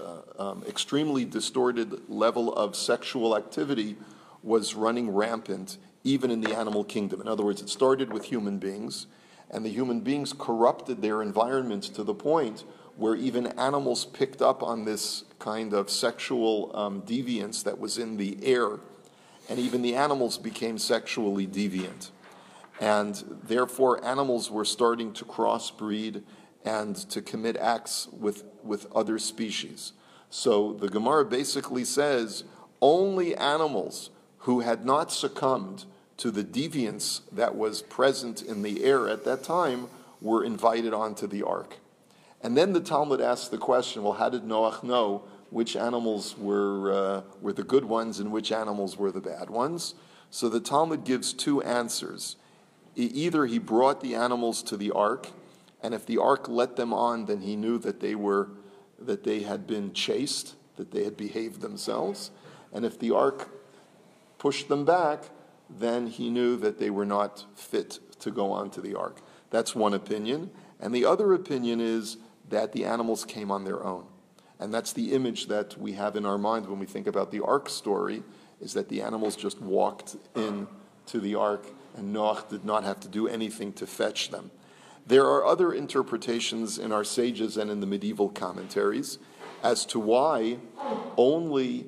uh, 0.00 0.20
um, 0.38 0.64
extremely 0.68 1.24
distorted 1.24 2.08
level 2.08 2.52
of 2.54 2.76
sexual 2.76 3.36
activity 3.36 3.96
was 4.42 4.74
running 4.74 5.10
rampant 5.10 5.78
even 6.04 6.30
in 6.30 6.40
the 6.40 6.56
animal 6.56 6.84
kingdom. 6.84 7.20
In 7.20 7.28
other 7.28 7.44
words, 7.44 7.60
it 7.60 7.68
started 7.68 8.12
with 8.12 8.24
human 8.24 8.58
beings, 8.58 9.06
and 9.50 9.64
the 9.64 9.70
human 9.70 10.00
beings 10.00 10.32
corrupted 10.32 11.02
their 11.02 11.22
environments 11.22 11.88
to 11.90 12.04
the 12.04 12.14
point 12.14 12.64
where 12.96 13.14
even 13.14 13.46
animals 13.58 14.04
picked 14.04 14.42
up 14.42 14.62
on 14.62 14.84
this 14.84 15.24
kind 15.38 15.72
of 15.72 15.88
sexual 15.88 16.70
um, 16.74 17.02
deviance 17.02 17.62
that 17.62 17.78
was 17.78 17.98
in 17.98 18.16
the 18.16 18.38
air, 18.44 18.78
and 19.48 19.58
even 19.58 19.82
the 19.82 19.94
animals 19.94 20.38
became 20.38 20.78
sexually 20.78 21.46
deviant. 21.46 22.10
And 22.80 23.40
therefore, 23.44 24.04
animals 24.04 24.50
were 24.50 24.64
starting 24.64 25.12
to 25.14 25.24
crossbreed 25.24 26.22
and 26.64 26.96
to 26.96 27.22
commit 27.22 27.56
acts 27.56 28.08
with, 28.12 28.44
with 28.62 28.90
other 28.94 29.18
species. 29.18 29.92
So 30.30 30.74
the 30.74 30.88
Gemara 30.88 31.24
basically 31.24 31.84
says 31.84 32.44
only 32.80 33.34
animals 33.36 34.10
who 34.38 34.60
had 34.60 34.84
not 34.84 35.10
succumbed 35.10 35.84
to 36.18 36.30
the 36.30 36.44
deviance 36.44 37.22
that 37.32 37.54
was 37.54 37.82
present 37.82 38.42
in 38.42 38.62
the 38.62 38.84
air 38.84 39.08
at 39.08 39.24
that 39.24 39.42
time 39.42 39.88
were 40.20 40.44
invited 40.44 40.92
onto 40.92 41.26
the 41.26 41.42
ark. 41.42 41.78
And 42.42 42.56
then 42.56 42.72
the 42.72 42.80
Talmud 42.80 43.20
asks 43.20 43.48
the 43.48 43.58
question 43.58 44.02
well, 44.02 44.14
how 44.14 44.28
did 44.28 44.42
Noach 44.42 44.82
know 44.82 45.24
which 45.50 45.76
animals 45.76 46.36
were, 46.36 46.92
uh, 46.92 47.22
were 47.40 47.52
the 47.52 47.64
good 47.64 47.84
ones 47.84 48.20
and 48.20 48.30
which 48.30 48.52
animals 48.52 48.96
were 48.96 49.10
the 49.10 49.20
bad 49.20 49.48
ones? 49.48 49.94
So 50.30 50.48
the 50.48 50.60
Talmud 50.60 51.04
gives 51.04 51.32
two 51.32 51.62
answers. 51.62 52.36
Either 52.94 53.46
he 53.46 53.58
brought 53.58 54.00
the 54.00 54.14
animals 54.14 54.62
to 54.64 54.76
the 54.76 54.90
ark 54.90 55.28
and 55.82 55.94
if 55.94 56.06
the 56.06 56.18
ark 56.18 56.48
let 56.48 56.76
them 56.76 56.92
on, 56.92 57.26
then 57.26 57.40
he 57.40 57.56
knew 57.56 57.78
that 57.78 58.00
they 58.00 58.14
were 58.14 58.50
that 58.98 59.24
they 59.24 59.42
had 59.42 59.66
been 59.66 59.92
chased, 59.92 60.56
that 60.76 60.90
they 60.90 61.04
had 61.04 61.16
behaved 61.16 61.60
themselves. 61.60 62.30
And 62.72 62.84
if 62.84 62.98
the 62.98 63.12
ark 63.12 63.48
pushed 64.38 64.68
them 64.68 64.84
back, 64.84 65.30
then 65.70 66.08
he 66.08 66.30
knew 66.30 66.56
that 66.56 66.78
they 66.78 66.90
were 66.90 67.06
not 67.06 67.46
fit 67.54 68.00
to 68.20 68.30
go 68.30 68.50
onto 68.50 68.80
the 68.80 68.96
ark. 68.96 69.20
That's 69.50 69.74
one 69.74 69.94
opinion. 69.94 70.50
And 70.80 70.94
the 70.94 71.04
other 71.04 71.32
opinion 71.32 71.80
is 71.80 72.16
that 72.48 72.72
the 72.72 72.84
animals 72.84 73.24
came 73.24 73.50
on 73.50 73.64
their 73.64 73.84
own. 73.84 74.06
And 74.58 74.74
that's 74.74 74.92
the 74.92 75.12
image 75.12 75.46
that 75.46 75.78
we 75.78 75.92
have 75.92 76.16
in 76.16 76.26
our 76.26 76.38
mind 76.38 76.66
when 76.66 76.80
we 76.80 76.86
think 76.86 77.06
about 77.06 77.30
the 77.30 77.44
ark 77.44 77.68
story, 77.68 78.22
is 78.60 78.72
that 78.72 78.88
the 78.88 79.02
animals 79.02 79.36
just 79.36 79.60
walked 79.60 80.16
in 80.34 80.66
to 81.06 81.20
the 81.20 81.36
ark 81.36 81.66
and 81.96 82.14
Noach 82.14 82.48
did 82.48 82.64
not 82.64 82.84
have 82.84 83.00
to 83.00 83.08
do 83.08 83.28
anything 83.28 83.72
to 83.74 83.86
fetch 83.86 84.30
them. 84.30 84.50
There 85.08 85.24
are 85.24 85.46
other 85.46 85.72
interpretations 85.72 86.76
in 86.76 86.92
our 86.92 87.02
sages 87.02 87.56
and 87.56 87.70
in 87.70 87.80
the 87.80 87.86
medieval 87.86 88.28
commentaries 88.28 89.18
as 89.62 89.86
to 89.86 89.98
why 89.98 90.58
only 91.16 91.86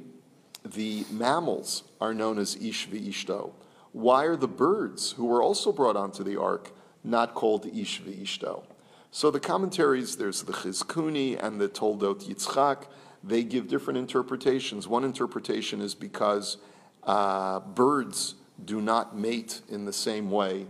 the 0.65 1.05
mammals 1.11 1.83
are 2.01 2.15
known 2.15 2.39
as 2.39 2.57
Ish 2.57 2.89
v'ishto. 2.89 3.53
Why 3.93 4.25
are 4.25 4.37
the 4.37 4.49
birds, 4.49 5.13
who 5.13 5.27
were 5.27 5.43
also 5.43 5.71
brought 5.71 5.97
onto 5.97 6.25
the 6.25 6.41
ark, 6.41 6.73
not 7.05 7.35
called 7.35 7.67
Ish 7.67 8.01
v'ishto? 8.01 8.63
So 9.11 9.31
the 9.31 9.39
commentaries, 9.39 10.17
there's 10.17 10.45
the 10.45 10.55
Chizkuni 10.55 11.39
and 11.43 11.61
the 11.61 11.69
Toldot 11.69 12.25
Yitzchak, 12.27 12.87
they 13.23 13.45
give 13.45 13.69
different 13.69 13.99
interpretations. 13.99 14.89
One 14.89 15.05
interpretation 15.05 15.83
is 15.83 15.95
because 15.95 16.57
uh, 17.03 17.61
birds 17.61 18.37
do 18.65 18.81
not 18.81 19.15
mate 19.15 19.61
in 19.69 19.85
the 19.85 19.93
same 19.93 20.31
way 20.31 20.69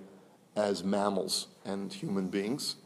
as 0.57 0.83
mammals 0.83 1.47
and 1.71 1.93
human 1.93 2.29
beings. 2.29 2.77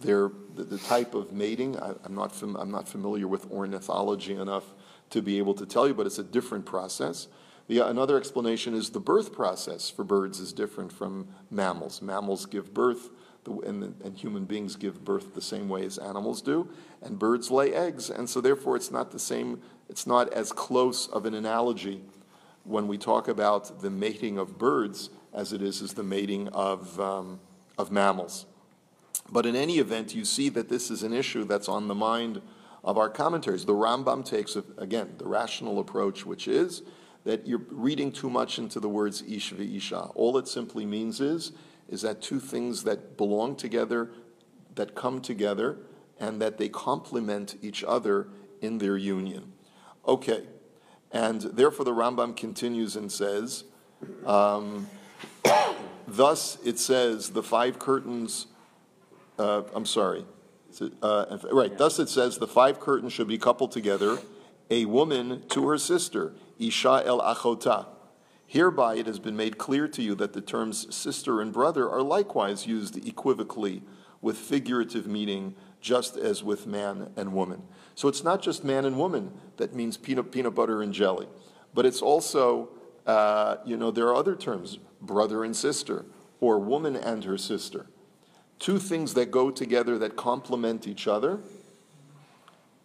they're, 0.00 0.30
the, 0.54 0.64
the 0.64 0.78
type 0.78 1.14
of 1.14 1.32
mating, 1.32 1.78
I, 1.78 1.92
am 2.04 2.14
not 2.14 2.34
fam- 2.34 2.56
I'm 2.56 2.70
not 2.70 2.88
familiar 2.88 3.28
with 3.28 3.50
ornithology 3.50 4.34
enough 4.34 4.64
to 5.10 5.20
be 5.20 5.38
able 5.38 5.54
to 5.54 5.66
tell 5.66 5.86
you, 5.86 5.94
but 5.94 6.06
it's 6.06 6.18
a 6.18 6.24
different 6.24 6.64
process. 6.64 7.28
The, 7.68 7.86
another 7.86 8.16
explanation 8.16 8.74
is 8.74 8.90
the 8.90 9.00
birth 9.00 9.32
process 9.32 9.90
for 9.90 10.04
birds 10.04 10.40
is 10.40 10.52
different 10.52 10.92
from 10.92 11.28
mammals. 11.50 12.00
Mammals 12.00 12.46
give 12.46 12.72
birth, 12.72 13.10
the, 13.44 13.52
and, 13.60 13.94
and 14.02 14.16
human 14.16 14.44
beings 14.44 14.74
give 14.74 15.04
birth 15.04 15.34
the 15.34 15.42
same 15.42 15.68
way 15.68 15.84
as 15.84 15.98
animals 15.98 16.40
do, 16.40 16.68
and 17.02 17.18
birds 17.18 17.50
lay 17.50 17.74
eggs, 17.74 18.10
and 18.10 18.28
so 18.28 18.40
therefore 18.40 18.76
it's 18.76 18.90
not 18.90 19.10
the 19.10 19.18
same, 19.18 19.60
it's 19.88 20.06
not 20.06 20.32
as 20.32 20.50
close 20.50 21.08
of 21.08 21.26
an 21.26 21.34
analogy 21.34 22.02
when 22.64 22.88
we 22.88 22.98
talk 22.98 23.28
about 23.28 23.80
the 23.80 23.90
mating 23.90 24.38
of 24.38 24.58
birds 24.58 25.10
as 25.32 25.52
it 25.52 25.62
is 25.62 25.80
as 25.82 25.94
the 25.94 26.02
mating 26.02 26.48
of, 26.48 26.98
um, 27.00 27.38
of 27.80 27.90
mammals. 27.90 28.46
But 29.30 29.46
in 29.46 29.56
any 29.56 29.78
event, 29.78 30.14
you 30.14 30.24
see 30.24 30.48
that 30.50 30.68
this 30.68 30.90
is 30.90 31.02
an 31.02 31.12
issue 31.12 31.44
that's 31.44 31.68
on 31.68 31.88
the 31.88 31.94
mind 31.94 32.42
of 32.82 32.98
our 32.98 33.08
commentaries. 33.08 33.64
The 33.64 33.72
Rambam 33.72 34.24
takes, 34.24 34.56
again, 34.78 35.14
the 35.18 35.26
rational 35.26 35.78
approach, 35.78 36.26
which 36.26 36.48
is 36.48 36.82
that 37.24 37.46
you're 37.46 37.62
reading 37.70 38.10
too 38.10 38.30
much 38.30 38.58
into 38.58 38.80
the 38.80 38.88
words 38.88 39.22
ish 39.22 39.52
isha. 39.52 40.10
All 40.14 40.38
it 40.38 40.48
simply 40.48 40.86
means 40.86 41.20
is, 41.20 41.52
is 41.88 42.02
that 42.02 42.22
two 42.22 42.40
things 42.40 42.84
that 42.84 43.16
belong 43.16 43.56
together, 43.56 44.10
that 44.74 44.94
come 44.94 45.20
together, 45.20 45.78
and 46.18 46.40
that 46.40 46.58
they 46.58 46.68
complement 46.68 47.56
each 47.62 47.84
other 47.84 48.28
in 48.60 48.78
their 48.78 48.96
union. 48.96 49.52
Okay, 50.06 50.44
and 51.12 51.42
therefore 51.42 51.84
the 51.84 51.92
Rambam 51.92 52.36
continues 52.36 52.96
and 52.96 53.10
says, 53.12 53.64
um, 54.24 54.88
thus 56.16 56.58
it 56.64 56.78
says 56.78 57.30
the 57.30 57.42
five 57.42 57.78
curtains, 57.78 58.46
uh, 59.38 59.62
I'm 59.74 59.86
sorry, 59.86 60.24
uh, 61.02 61.38
right, 61.52 61.76
thus 61.76 61.98
it 61.98 62.08
says 62.08 62.38
the 62.38 62.46
five 62.46 62.80
curtains 62.80 63.12
should 63.12 63.28
be 63.28 63.38
coupled 63.38 63.72
together, 63.72 64.18
a 64.70 64.84
woman 64.84 65.42
to 65.48 65.68
her 65.68 65.78
sister, 65.78 66.32
Isha 66.58 67.02
el 67.04 67.20
achota. 67.20 67.86
Hereby 68.46 68.96
it 68.96 69.06
has 69.06 69.18
been 69.18 69.36
made 69.36 69.58
clear 69.58 69.86
to 69.88 70.02
you 70.02 70.14
that 70.16 70.32
the 70.32 70.40
terms 70.40 70.94
sister 70.94 71.40
and 71.40 71.52
brother 71.52 71.88
are 71.88 72.02
likewise 72.02 72.66
used 72.66 72.96
equivocally 72.96 73.82
with 74.20 74.36
figurative 74.36 75.06
meaning, 75.06 75.54
just 75.80 76.16
as 76.16 76.42
with 76.42 76.66
man 76.66 77.10
and 77.16 77.32
woman. 77.32 77.62
So 77.94 78.08
it's 78.08 78.22
not 78.22 78.42
just 78.42 78.64
man 78.64 78.84
and 78.84 78.98
woman 78.98 79.32
that 79.56 79.74
means 79.74 79.96
peanut, 79.96 80.30
peanut 80.32 80.54
butter 80.54 80.82
and 80.82 80.92
jelly, 80.92 81.28
but 81.72 81.86
it's 81.86 82.02
also, 82.02 82.70
uh, 83.06 83.56
you 83.64 83.76
know, 83.76 83.90
there 83.90 84.08
are 84.08 84.14
other 84.14 84.36
terms, 84.36 84.78
brother 85.00 85.44
and 85.44 85.54
sister, 85.54 86.04
or 86.40 86.58
woman 86.58 86.96
and 86.96 87.24
her 87.24 87.38
sister. 87.38 87.86
Two 88.58 88.78
things 88.78 89.14
that 89.14 89.30
go 89.30 89.50
together 89.50 89.98
that 89.98 90.16
complement 90.16 90.86
each 90.86 91.06
other 91.06 91.40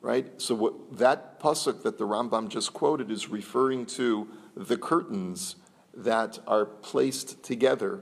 right? 0.06 0.40
So 0.40 0.54
what, 0.54 1.00
that 1.00 1.40
pasuk 1.40 1.82
that 1.82 1.98
the 1.98 2.06
Rambam 2.06 2.48
just 2.48 2.74
quoted 2.74 3.10
is 3.10 3.28
referring 3.28 3.88
to 3.98 4.28
the 4.56 4.78
curtains 4.78 5.56
that 5.96 6.38
are 6.46 6.66
placed 6.66 7.44
together 7.44 8.02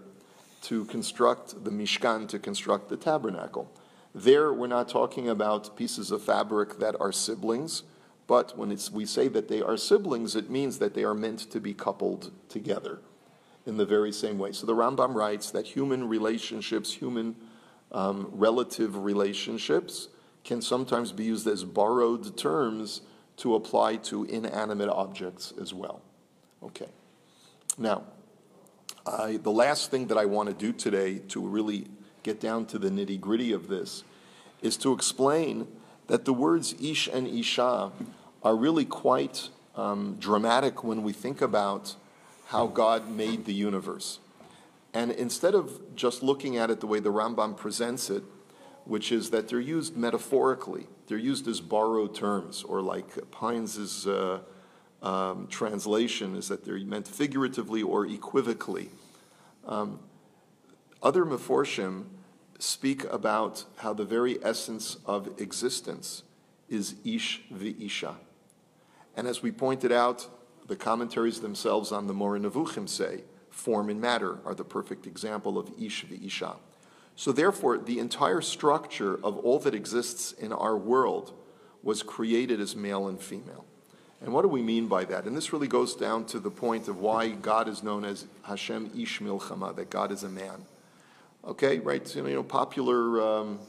to 0.64 0.84
construct 0.84 1.64
the 1.64 1.72
Mishkan, 1.72 2.28
to 2.28 2.40
construct 2.40 2.90
the 2.90 2.98
tabernacle. 2.98 3.72
There, 4.14 4.52
we're 4.52 4.68
not 4.68 4.90
talking 4.90 5.30
about 5.30 5.78
pieces 5.78 6.12
of 6.12 6.22
fabric 6.22 6.78
that 6.80 6.98
are 7.00 7.14
siblings, 7.14 7.84
but 8.28 8.58
when 8.58 8.78
we 8.92 9.06
say 9.06 9.30
that 9.30 9.48
they 9.48 9.62
are 9.62 9.78
siblings, 9.78 10.36
it 10.36 10.50
means 10.50 10.80
that 10.80 10.96
they 10.96 11.06
are 11.06 11.14
meant 11.14 11.40
to 11.52 11.62
be 11.62 11.74
coupled 11.74 12.34
together 12.50 13.00
in 13.66 13.78
the 13.78 13.86
very 13.86 14.12
same 14.12 14.38
way. 14.38 14.52
So 14.52 14.66
the 14.66 14.76
Rambam 14.76 15.14
writes 15.14 15.52
that 15.52 15.66
human 15.66 16.08
relationships, 16.08 16.94
human 16.94 17.36
um, 17.92 18.30
relative 18.32 19.04
relationships, 19.04 20.10
can 20.44 20.62
sometimes 20.62 21.12
be 21.12 21.24
used 21.26 21.48
as 21.48 21.64
borrowed 21.64 22.38
terms 22.38 23.02
to 23.38 23.56
apply 23.56 23.96
to 23.96 24.26
inanimate 24.26 24.90
objects 24.90 25.54
as 25.60 25.74
well. 25.74 26.02
Okay. 26.62 26.90
Now, 27.78 28.04
I, 29.06 29.38
the 29.38 29.52
last 29.52 29.92
thing 29.92 30.08
that 30.08 30.18
I 30.18 30.26
want 30.26 30.50
to 30.50 30.56
do 30.56 30.72
today 30.72 31.20
to 31.30 31.46
really 31.46 31.88
get 32.24 32.40
down 32.40 32.66
to 32.68 32.80
the 32.80 32.90
nitty 32.90 33.20
gritty 33.20 33.52
of 33.52 33.68
this 33.68 34.04
is 34.62 34.78
to 34.78 34.94
explain 34.94 35.68
that 36.08 36.26
the 36.26 36.34
words 36.34 36.76
ish 36.82 37.08
and 37.08 37.28
isha 37.28 37.92
are 38.44 38.56
really 38.56 38.86
quite 38.86 39.50
um, 39.76 40.18
dramatic 40.20 40.84
when 40.84 41.04
we 41.04 41.12
think 41.12 41.42
about 41.42 41.96
how 42.46 42.68
God 42.68 43.10
made 43.10 43.46
the 43.46 43.54
universe. 43.54 44.20
And 44.94 45.12
instead 45.12 45.56
of 45.56 45.96
just 45.96 46.22
looking 46.22 46.58
at 46.58 46.70
it 46.70 46.80
the 46.80 46.88
way 46.88 47.00
the 47.00 47.12
Rambam 47.12 47.58
presents 47.58 48.10
it, 48.10 48.24
which 48.86 49.12
is 49.12 49.30
that 49.30 49.48
they're 49.48 49.60
used 49.60 49.96
metaphorically. 49.96 50.88
They're 51.08 51.18
used 51.18 51.48
as 51.48 51.62
borrowed 51.62 52.14
terms, 52.16 52.64
or 52.64 52.82
like 52.82 53.32
Pines' 53.32 54.06
uh, 54.06 54.40
um, 55.02 55.48
translation 55.48 56.36
is 56.36 56.48
that 56.50 56.66
they're 56.66 56.80
meant 56.80 57.08
figuratively 57.08 57.82
or 57.82 58.06
equivocally. 58.06 58.90
Um, 59.66 60.00
other 61.02 61.26
Meforshim 61.26 62.06
speak 62.60 63.04
about 63.06 63.66
how 63.78 63.94
the 63.94 64.06
very 64.06 64.44
essence 64.44 64.98
of 65.06 65.40
existence 65.40 66.24
is 66.70 66.96
ish 67.04 67.42
v'isha. 67.54 68.16
And 69.16 69.28
as 69.28 69.44
we 69.44 69.52
pointed 69.52 69.92
out, 69.92 70.28
the 70.68 70.76
commentaries 70.76 71.42
themselves 71.42 71.92
on 71.92 72.08
the 72.08 72.14
Moreh 72.14 72.40
Nevuchim 72.40 72.88
say, 72.88 73.24
form 73.50 73.90
and 73.90 74.02
matter 74.02 74.40
are 74.46 74.56
the 74.56 74.64
perfect 74.64 75.06
example 75.06 75.58
of 75.58 75.70
ish 75.80 76.06
v'isha. 76.06 76.56
So, 77.16 77.32
therefore, 77.32 77.78
the 77.78 78.00
entire 78.00 78.42
structure 78.42 79.20
of 79.24 79.38
all 79.38 79.60
that 79.60 79.76
exists 79.76 80.32
in 80.32 80.52
our 80.52 80.76
world 80.76 81.34
was 81.84 82.02
created 82.02 82.60
as 82.60 82.76
male 82.76 83.08
and 83.08 83.20
female. 83.20 83.66
And 84.22 84.34
what 84.34 84.42
do 84.42 84.48
we 84.48 84.64
mean 84.64 84.88
by 84.88 85.04
that? 85.06 85.26
And 85.26 85.36
this 85.36 85.52
really 85.52 85.68
goes 85.68 85.96
down 85.96 86.26
to 86.28 86.40
the 86.40 86.50
point 86.50 86.88
of 86.88 87.00
why 87.00 87.30
God 87.30 87.68
is 87.68 87.84
known 87.84 88.06
as 88.06 88.26
Hashem 88.44 88.92
Ish 88.98 89.20
Milchama, 89.20 89.76
that 89.76 89.90
God 89.90 90.12
is 90.12 90.24
a 90.24 90.30
man. 90.30 90.66
Okay, 91.46 91.80
right? 91.80 92.08
So, 92.08 92.26
you 92.26 92.34
know, 92.34 92.44
popular 92.44 93.22
um, 93.22 93.60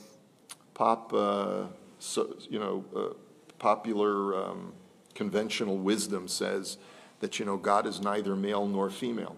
pop, 0.72 1.12
uh, 1.12 1.64
so, 1.98 2.36
you 2.48 2.60
know, 2.60 2.84
uh, 2.96 3.14
popular 3.58 4.36
um, 4.36 4.72
conventional 5.14 5.76
wisdom 5.76 6.28
says 6.28 6.78
that 7.20 7.38
you 7.38 7.44
know 7.44 7.56
God 7.56 7.86
is 7.86 8.00
neither 8.00 8.36
male 8.36 8.66
nor 8.66 8.90
female, 8.90 9.36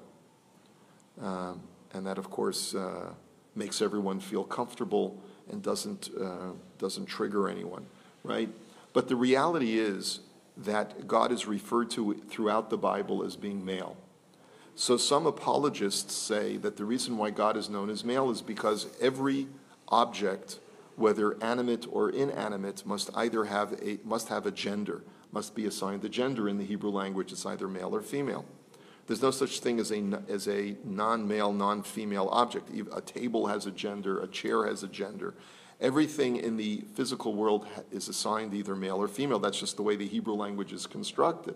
um, 1.20 1.60
and 1.92 2.06
that, 2.06 2.18
of 2.18 2.30
course. 2.30 2.74
Uh, 2.74 3.10
makes 3.56 3.80
everyone 3.80 4.20
feel 4.20 4.44
comfortable 4.44 5.18
and 5.50 5.62
doesn't, 5.62 6.10
uh, 6.20 6.52
doesn't 6.78 7.06
trigger 7.06 7.48
anyone, 7.48 7.86
right? 8.22 8.50
But 8.92 9.08
the 9.08 9.16
reality 9.16 9.78
is 9.78 10.20
that 10.58 11.08
God 11.08 11.32
is 11.32 11.46
referred 11.46 11.90
to 11.92 12.14
throughout 12.28 12.70
the 12.70 12.78
Bible 12.78 13.24
as 13.24 13.36
being 13.36 13.64
male. 13.64 13.96
So 14.74 14.96
some 14.96 15.26
apologists 15.26 16.14
say 16.14 16.58
that 16.58 16.76
the 16.76 16.84
reason 16.84 17.16
why 17.16 17.30
God 17.30 17.56
is 17.56 17.70
known 17.70 17.88
as 17.88 18.04
male 18.04 18.30
is 18.30 18.42
because 18.42 18.86
every 19.00 19.48
object, 19.88 20.58
whether 20.96 21.42
animate 21.42 21.86
or 21.90 22.10
inanimate, 22.10 22.84
must 22.84 23.10
either 23.14 23.44
have 23.46 23.72
a, 23.82 23.98
must 24.04 24.28
have 24.28 24.44
a 24.44 24.50
gender, 24.50 25.02
must 25.36 25.54
be 25.54 25.66
assigned 25.66 26.02
a 26.02 26.08
gender 26.08 26.48
in 26.48 26.56
the 26.56 26.64
Hebrew 26.64 26.88
language. 26.88 27.30
It's 27.30 27.44
either 27.44 27.68
male 27.68 27.94
or 27.94 28.00
female. 28.00 28.46
There's 29.06 29.20
no 29.20 29.30
such 29.30 29.60
thing 29.60 29.78
as 29.78 29.92
a, 29.92 30.22
as 30.30 30.48
a 30.48 30.76
non 30.82 31.28
male, 31.28 31.52
non 31.52 31.82
female 31.82 32.30
object. 32.32 32.70
A 32.90 33.02
table 33.02 33.46
has 33.48 33.66
a 33.66 33.70
gender, 33.70 34.18
a 34.18 34.28
chair 34.28 34.66
has 34.66 34.82
a 34.82 34.88
gender. 34.88 35.34
Everything 35.78 36.36
in 36.36 36.56
the 36.56 36.84
physical 36.94 37.34
world 37.34 37.66
is 37.92 38.08
assigned 38.08 38.54
either 38.54 38.74
male 38.74 38.96
or 38.96 39.08
female. 39.08 39.38
That's 39.38 39.60
just 39.60 39.76
the 39.76 39.82
way 39.82 39.94
the 39.94 40.08
Hebrew 40.08 40.32
language 40.32 40.72
is 40.72 40.86
constructed, 40.86 41.54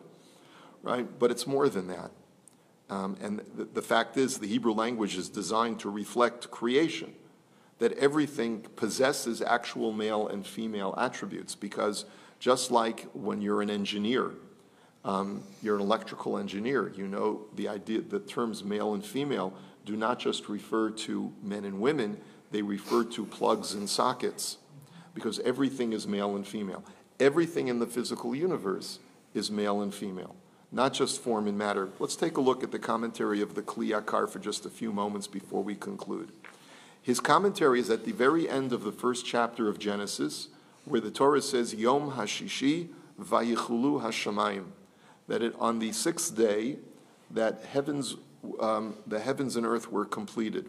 right? 0.83 1.07
But 1.19 1.31
it's 1.31 1.47
more 1.47 1.71
than 1.71 1.87
that. 1.89 2.11
Um, 2.91 3.17
and 3.19 3.41
the, 3.57 3.65
the 3.65 3.83
fact 3.83 4.19
is, 4.19 4.37
the 4.37 4.47
Hebrew 4.47 4.75
language 4.75 5.17
is 5.17 5.31
designed 5.31 5.81
to 5.81 5.89
reflect 5.89 6.51
creation, 6.51 7.15
that 7.79 7.93
everything 7.95 8.61
possesses 8.77 9.41
actual 9.41 9.91
male 9.91 10.29
and 10.29 10.47
female 10.47 10.95
attributes, 10.99 11.55
because 11.55 12.05
just 12.41 12.71
like 12.71 13.03
when 13.13 13.41
you're 13.41 13.63
an 13.63 13.71
engineer, 13.71 14.33
um, 15.05 15.45
you're 15.63 15.77
an 15.77 15.83
electrical 15.83 16.39
engineer. 16.39 16.93
You 16.97 17.07
know 17.07 17.43
the 17.55 17.69
idea, 17.69 18.01
the 18.01 18.19
terms 18.19 18.65
male 18.65 18.95
and 18.95 19.05
female 19.05 19.55
do 19.85 19.97
not 19.97 20.19
just 20.19 20.49
refer 20.49 20.91
to 20.91 21.33
men 21.43 21.65
and 21.65 21.81
women, 21.81 22.19
they 22.51 22.63
refer 22.63 23.05
to 23.05 23.25
plugs 23.25 23.75
and 23.75 23.89
sockets 23.89 24.59
because 25.15 25.39
everything 25.41 25.93
is 25.93 26.07
male 26.07 26.35
and 26.37 26.47
female. 26.47 26.85
Everything 27.19 27.69
in 27.69 27.79
the 27.79 27.87
physical 27.87 28.35
universe 28.35 28.99
is 29.35 29.51
male 29.51 29.83
and 29.83 29.95
female, 29.95 30.35
not 30.73 30.93
just 30.93 31.21
form 31.21 31.47
and 31.47 31.57
matter. 31.57 31.91
Let's 31.99 32.17
take 32.17 32.37
a 32.37 32.41
look 32.41 32.63
at 32.63 32.73
the 32.73 32.79
commentary 32.79 33.41
of 33.43 33.55
the 33.55 33.63
Kli 33.63 33.91
Yakar 33.91 34.29
for 34.29 34.39
just 34.39 34.65
a 34.65 34.71
few 34.71 34.93
moments 34.93 35.27
before 35.27 35.63
we 35.63 35.75
conclude. 35.75 36.33
His 37.03 37.21
commentary 37.21 37.81
is 37.81 37.91
at 37.91 38.05
the 38.05 38.13
very 38.13 38.49
end 38.49 38.73
of 38.73 38.83
the 38.83 38.93
first 38.93 39.27
chapter 39.27 39.69
of 39.69 39.79
Genesis, 39.79 40.49
where 40.91 41.01
the 41.01 41.11
Torah 41.11 41.43
says, 41.43 41.75
Yom 41.75 42.13
Hashishi 42.13 42.89
Vayichulu 43.21 44.03
Hashamayim 44.03 44.67
that 45.29 45.43
it, 45.43 45.55
on 45.61 45.79
the 45.79 45.93
sixth 45.93 46.37
day 46.37 46.77
that 47.31 47.65
heavens, 47.65 48.17
um, 48.59 48.97
the 49.07 49.21
heavens 49.21 49.55
and 49.55 49.65
earth 49.65 49.91
were 49.91 50.05
completed. 50.05 50.69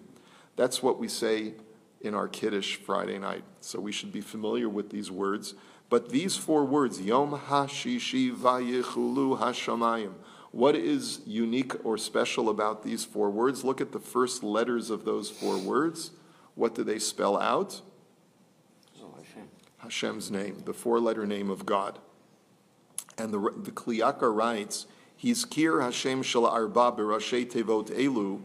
That's 0.55 0.83
what 0.83 0.99
we 0.99 1.07
say 1.07 1.53
in 2.01 2.13
our 2.13 2.27
Kiddush 2.27 2.75
Friday 2.75 3.17
night. 3.17 3.43
So 3.61 3.79
we 3.79 3.91
should 3.91 4.11
be 4.11 4.21
familiar 4.21 4.69
with 4.69 4.91
these 4.91 5.09
words. 5.09 5.55
But 5.89 6.09
these 6.09 6.37
four 6.37 6.63
words, 6.63 7.01
Yom 7.01 7.31
HaShishi 7.31 8.35
Vayichulu 8.35 9.39
HaShamayim, 9.39 10.13
what 10.51 10.75
is 10.75 11.21
unique 11.25 11.83
or 11.85 11.97
special 11.97 12.49
about 12.49 12.83
these 12.83 13.03
four 13.03 13.29
words? 13.29 13.63
Look 13.63 13.81
at 13.81 13.91
the 13.91 13.99
first 13.99 14.43
letters 14.43 14.89
of 14.89 15.05
those 15.05 15.29
four 15.29 15.57
words. 15.57 16.11
What 16.55 16.75
do 16.75 16.83
they 16.83 16.99
spell 16.99 17.37
out? 17.39 17.81
Hashem. 19.81 20.15
Hashem's 20.15 20.31
name, 20.31 20.61
the 20.65 20.73
four 20.73 20.99
letter 20.99 21.25
name 21.25 21.49
of 21.49 21.65
God. 21.65 21.99
And 23.17 23.33
the, 23.33 23.39
the 23.39 23.71
Kli 23.71 23.99
Yakar 23.99 24.33
writes, 24.35 24.85
He's 25.15 25.45
Kir 25.45 25.81
Hashem 25.81 26.23
Shel 26.23 26.45
Arba 26.45 26.91
Berashe 26.91 27.49
Tevot 27.51 27.89
Elu, 27.89 28.41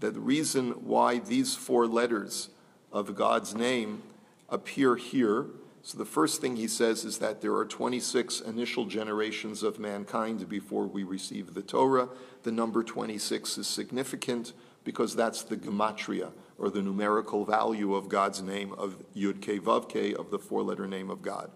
that 0.00 0.14
the 0.14 0.20
reason 0.20 0.70
why 0.84 1.18
these 1.18 1.54
four 1.54 1.86
letters 1.86 2.50
of 2.92 3.14
God's 3.14 3.54
name 3.54 4.02
appear 4.48 4.96
here. 4.96 5.46
So 5.82 5.98
the 5.98 6.04
first 6.04 6.40
thing 6.40 6.56
he 6.56 6.68
says 6.68 7.04
is 7.04 7.18
that 7.18 7.40
there 7.40 7.54
are 7.54 7.64
26 7.64 8.40
initial 8.40 8.86
generations 8.86 9.62
of 9.62 9.78
mankind 9.78 10.48
before 10.48 10.86
we 10.86 11.02
receive 11.02 11.54
the 11.54 11.62
Torah. 11.62 12.08
The 12.42 12.52
number 12.52 12.82
26 12.82 13.58
is 13.58 13.66
significant 13.66 14.52
because 14.84 15.14
that's 15.14 15.42
the 15.42 15.56
gematria, 15.56 16.30
or 16.58 16.70
the 16.70 16.82
numerical 16.82 17.44
value 17.44 17.94
of 17.94 18.08
God's 18.08 18.42
name 18.42 18.72
of 18.72 18.96
Yud 19.14 19.40
Ke 19.40 19.62
Vav 19.62 19.88
Ke, 19.88 20.18
of 20.18 20.30
the 20.30 20.38
four-letter 20.38 20.88
name 20.88 21.08
of 21.08 21.22
God. 21.22 21.50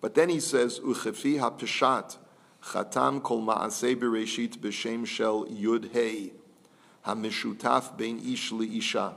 But 0.00 0.14
then 0.14 0.28
he 0.28 0.38
says, 0.38 0.80
Uchefi 0.80 1.40
ha-peshat, 1.40 2.18
chatam 2.62 3.22
kol 3.22 3.40
ma'aseh 3.40 3.96
bereshit 3.96 4.58
b'shem 4.58 5.06
shel 5.06 5.46
Yud 5.46 5.92
Hei, 5.94 6.32
ha-mishutaf 7.02 7.96
bein 7.96 8.20
ish 8.20 8.52
isha. 8.52 9.14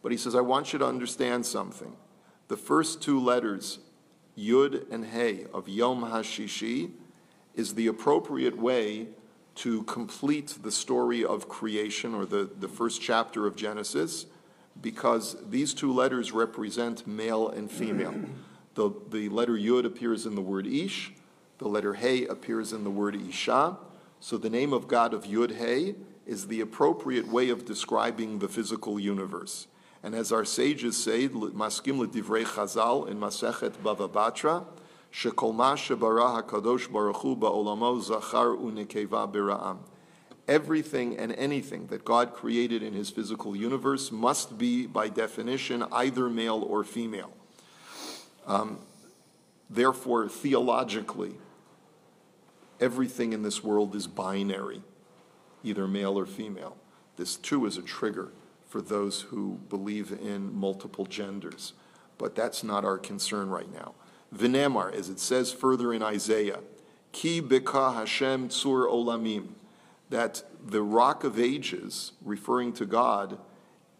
But 0.00 0.12
he 0.12 0.18
says, 0.18 0.36
I 0.36 0.42
want 0.42 0.72
you 0.72 0.78
to 0.78 0.86
understand 0.86 1.44
something. 1.44 1.96
The 2.46 2.56
first 2.56 3.02
two 3.02 3.18
letters, 3.18 3.80
Yud 4.38 4.88
and 4.92 5.06
Hey, 5.06 5.46
of 5.52 5.68
Yom 5.68 6.02
HaShishi, 6.02 6.92
is 7.56 7.74
the 7.74 7.88
appropriate 7.88 8.56
way 8.56 9.08
to 9.56 9.82
complete 9.84 10.58
the 10.62 10.70
story 10.70 11.24
of 11.24 11.48
creation 11.48 12.14
or 12.14 12.26
the, 12.26 12.48
the 12.60 12.68
first 12.68 13.00
chapter 13.00 13.46
of 13.46 13.56
Genesis 13.56 14.26
because 14.80 15.36
these 15.48 15.74
two 15.74 15.92
letters 15.92 16.32
represent 16.32 17.06
male 17.06 17.48
and 17.48 17.70
female. 17.70 18.14
The, 18.74 18.90
the 19.10 19.28
letter 19.28 19.54
Yud 19.54 19.84
appears 19.84 20.26
in 20.26 20.34
the 20.34 20.42
word 20.42 20.66
Ish, 20.66 21.12
the 21.58 21.68
letter 21.68 21.94
Hey 21.94 22.26
appears 22.26 22.72
in 22.72 22.84
the 22.84 22.90
word 22.90 23.16
Isha. 23.16 23.78
So 24.20 24.36
the 24.36 24.50
name 24.50 24.72
of 24.72 24.88
God 24.88 25.14
of 25.14 25.24
Yud 25.24 25.56
Hey 25.56 25.94
is 26.26 26.48
the 26.48 26.60
appropriate 26.60 27.28
way 27.28 27.48
of 27.48 27.64
describing 27.64 28.38
the 28.38 28.48
physical 28.48 29.00
universe. 29.00 29.66
And 30.02 30.14
as 30.14 30.32
our 30.32 30.44
sages 30.44 31.02
say, 31.02 31.28
Maskim 31.28 32.04
Divrei 32.06 32.44
Chazal 32.44 33.08
in 33.08 33.18
Masechet 33.18 33.72
Bava 33.82 34.08
Batra, 34.08 34.64
Shekol 35.12 35.54
ma 35.54 35.74
shebara 35.74 36.42
HaKadosh 36.42 36.92
Baruch 36.92 37.16
Hu 37.16 37.36
ba'olamo 37.36 38.02
zachar 38.02 38.48
u'nekeva 38.48 39.32
bira'am. 39.32 39.78
Everything 40.48 41.18
and 41.18 41.32
anything 41.32 41.88
that 41.88 42.04
God 42.04 42.32
created 42.32 42.82
in 42.82 42.92
his 42.92 43.10
physical 43.10 43.56
universe 43.56 44.12
must 44.12 44.58
be, 44.58 44.86
by 44.86 45.08
definition, 45.08 45.84
either 45.90 46.28
male 46.28 46.62
or 46.62 46.84
female. 46.84 47.32
Um, 48.46 48.78
therefore, 49.68 50.28
theologically, 50.28 51.34
everything 52.80 53.32
in 53.32 53.42
this 53.42 53.64
world 53.64 53.96
is 53.96 54.06
binary, 54.06 54.82
either 55.64 55.88
male 55.88 56.16
or 56.16 56.26
female. 56.26 56.76
This 57.16 57.36
too 57.36 57.66
is 57.66 57.76
a 57.76 57.82
trigger 57.82 58.30
for 58.68 58.80
those 58.80 59.22
who 59.22 59.58
believe 59.68 60.12
in 60.12 60.54
multiple 60.54 61.06
genders. 61.06 61.72
But 62.18 62.34
that's 62.34 62.62
not 62.62 62.84
our 62.84 62.98
concern 62.98 63.48
right 63.48 63.72
now. 63.72 63.94
Vinemar, 64.34 64.94
as 64.94 65.08
it 65.08 65.18
says 65.18 65.52
further 65.52 65.92
in 65.92 66.02
Isaiah, 66.02 66.60
Ki 67.12 67.40
beka 67.40 67.94
Hashem 67.94 68.48
tzur 68.48 68.90
olamim, 68.90 69.48
that 70.10 70.42
the 70.64 70.82
rock 70.82 71.24
of 71.24 71.38
ages, 71.38 72.12
referring 72.24 72.72
to 72.74 72.86
God, 72.86 73.38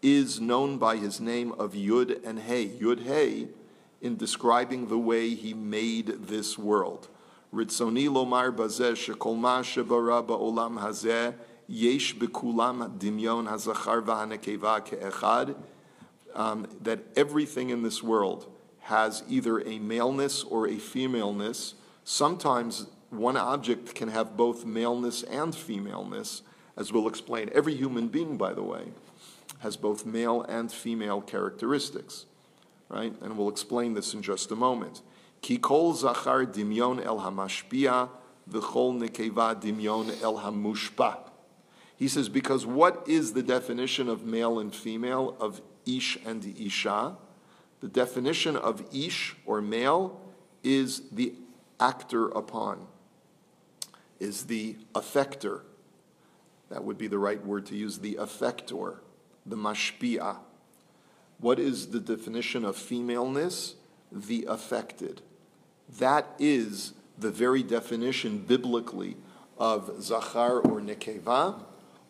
is 0.01 0.39
known 0.39 0.77
by 0.77 0.97
his 0.97 1.19
name 1.19 1.51
of 1.53 1.73
Yud 1.73 2.25
and 2.25 2.39
Hey. 2.39 2.67
Yud 2.67 3.03
Hey, 3.03 3.49
in 4.01 4.15
describing 4.15 4.87
the 4.87 4.97
way 4.97 5.29
he 5.29 5.53
made 5.53 6.27
this 6.27 6.57
world. 6.57 7.07
Ritzoni 7.53 8.07
lomar 8.07 8.55
bazeh 8.55 8.93
shekol 8.93 9.37
ma 9.37 9.61
shebara 9.61 10.25
ba'olam 10.25 10.79
hazeh 10.79 11.33
yesh 11.67 12.15
bekulam 12.15 12.97
dimyon 12.99 13.47
hazachar 13.47 14.03
v'hanekeva 14.03 14.85
ke'echad, 14.85 15.55
um, 16.35 16.67
that 16.81 16.99
everything 17.15 17.69
in 17.69 17.81
this 17.81 18.03
world 18.03 18.51
has 18.81 19.23
either 19.27 19.59
a 19.67 19.79
maleness 19.79 20.43
or 20.43 20.67
a 20.67 20.77
femaleness. 20.77 21.73
Sometimes 22.03 22.87
one 23.09 23.37
object 23.37 23.95
can 23.95 24.09
have 24.09 24.35
both 24.35 24.65
maleness 24.65 25.23
and 25.23 25.55
femaleness, 25.55 26.41
as 26.75 26.91
we'll 26.91 27.07
explain. 27.07 27.49
Every 27.53 27.75
human 27.75 28.07
being, 28.07 28.37
by 28.37 28.53
the 28.53 28.63
way, 28.63 28.91
has 29.59 29.77
both 29.77 30.05
male 30.05 30.43
and 30.43 30.71
female 30.71 31.21
characteristics, 31.21 32.25
right? 32.89 33.13
And 33.21 33.37
we'll 33.37 33.49
explain 33.49 33.93
this 33.93 34.13
in 34.13 34.21
just 34.21 34.51
a 34.51 34.55
moment. 34.55 35.01
Zachar 35.43 36.45
dimyon 36.45 37.03
el 37.05 37.19
hamashpia, 37.19 38.09
v'chol 38.49 38.99
nekeva 38.99 39.59
dimyon 39.59 40.21
el 40.21 40.39
hamushpa. 40.39 41.19
He 41.95 42.07
says, 42.07 42.29
because 42.29 42.65
what 42.65 43.03
is 43.07 43.33
the 43.33 43.41
definition 43.41 44.07
of 44.07 44.23
male 44.23 44.59
and 44.59 44.75
female, 44.75 45.35
of 45.39 45.61
ish 45.85 46.17
and 46.25 46.45
isha? 46.59 47.17
The 47.79 47.87
definition 47.87 48.55
of 48.55 48.83
ish 48.93 49.35
or 49.45 49.61
male 49.61 50.21
is 50.63 51.03
the 51.11 51.33
actor 51.79 52.27
upon, 52.29 52.87
is 54.19 54.45
the 54.45 54.77
affector. 54.93 55.61
That 56.69 56.83
would 56.83 56.97
be 56.97 57.07
the 57.07 57.19
right 57.19 57.43
word 57.45 57.65
to 57.67 57.75
use, 57.75 57.99
the 57.99 58.15
affector, 58.15 58.97
the 59.45 59.55
mashpia. 59.55 60.37
What 61.39 61.59
is 61.59 61.87
the 61.87 61.99
definition 61.99 62.65
of 62.65 62.75
femaleness? 62.75 63.75
The 64.11 64.45
affected. 64.49 65.21
That 65.99 66.27
is 66.39 66.93
the 67.17 67.31
very 67.31 67.63
definition 67.63 68.39
biblically 68.39 69.17
of 69.57 70.01
zachar 70.01 70.59
or 70.59 70.81
nekeva, 70.81 71.63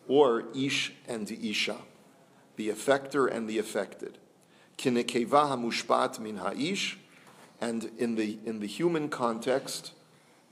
or 0.06 0.44
ish 0.54 0.92
and 1.06 1.30
isha, 1.30 1.76
the 2.56 2.68
affector 2.70 3.30
and 3.30 3.48
the 3.48 3.58
affected. 3.58 4.18
Kinekeva 4.76 5.50
hamushpat 5.50 6.18
min 6.18 6.38
ha'ish, 6.38 6.96
and 7.60 7.90
in 7.98 8.14
the, 8.14 8.38
in 8.44 8.60
the 8.60 8.66
human 8.66 9.08
context, 9.08 9.92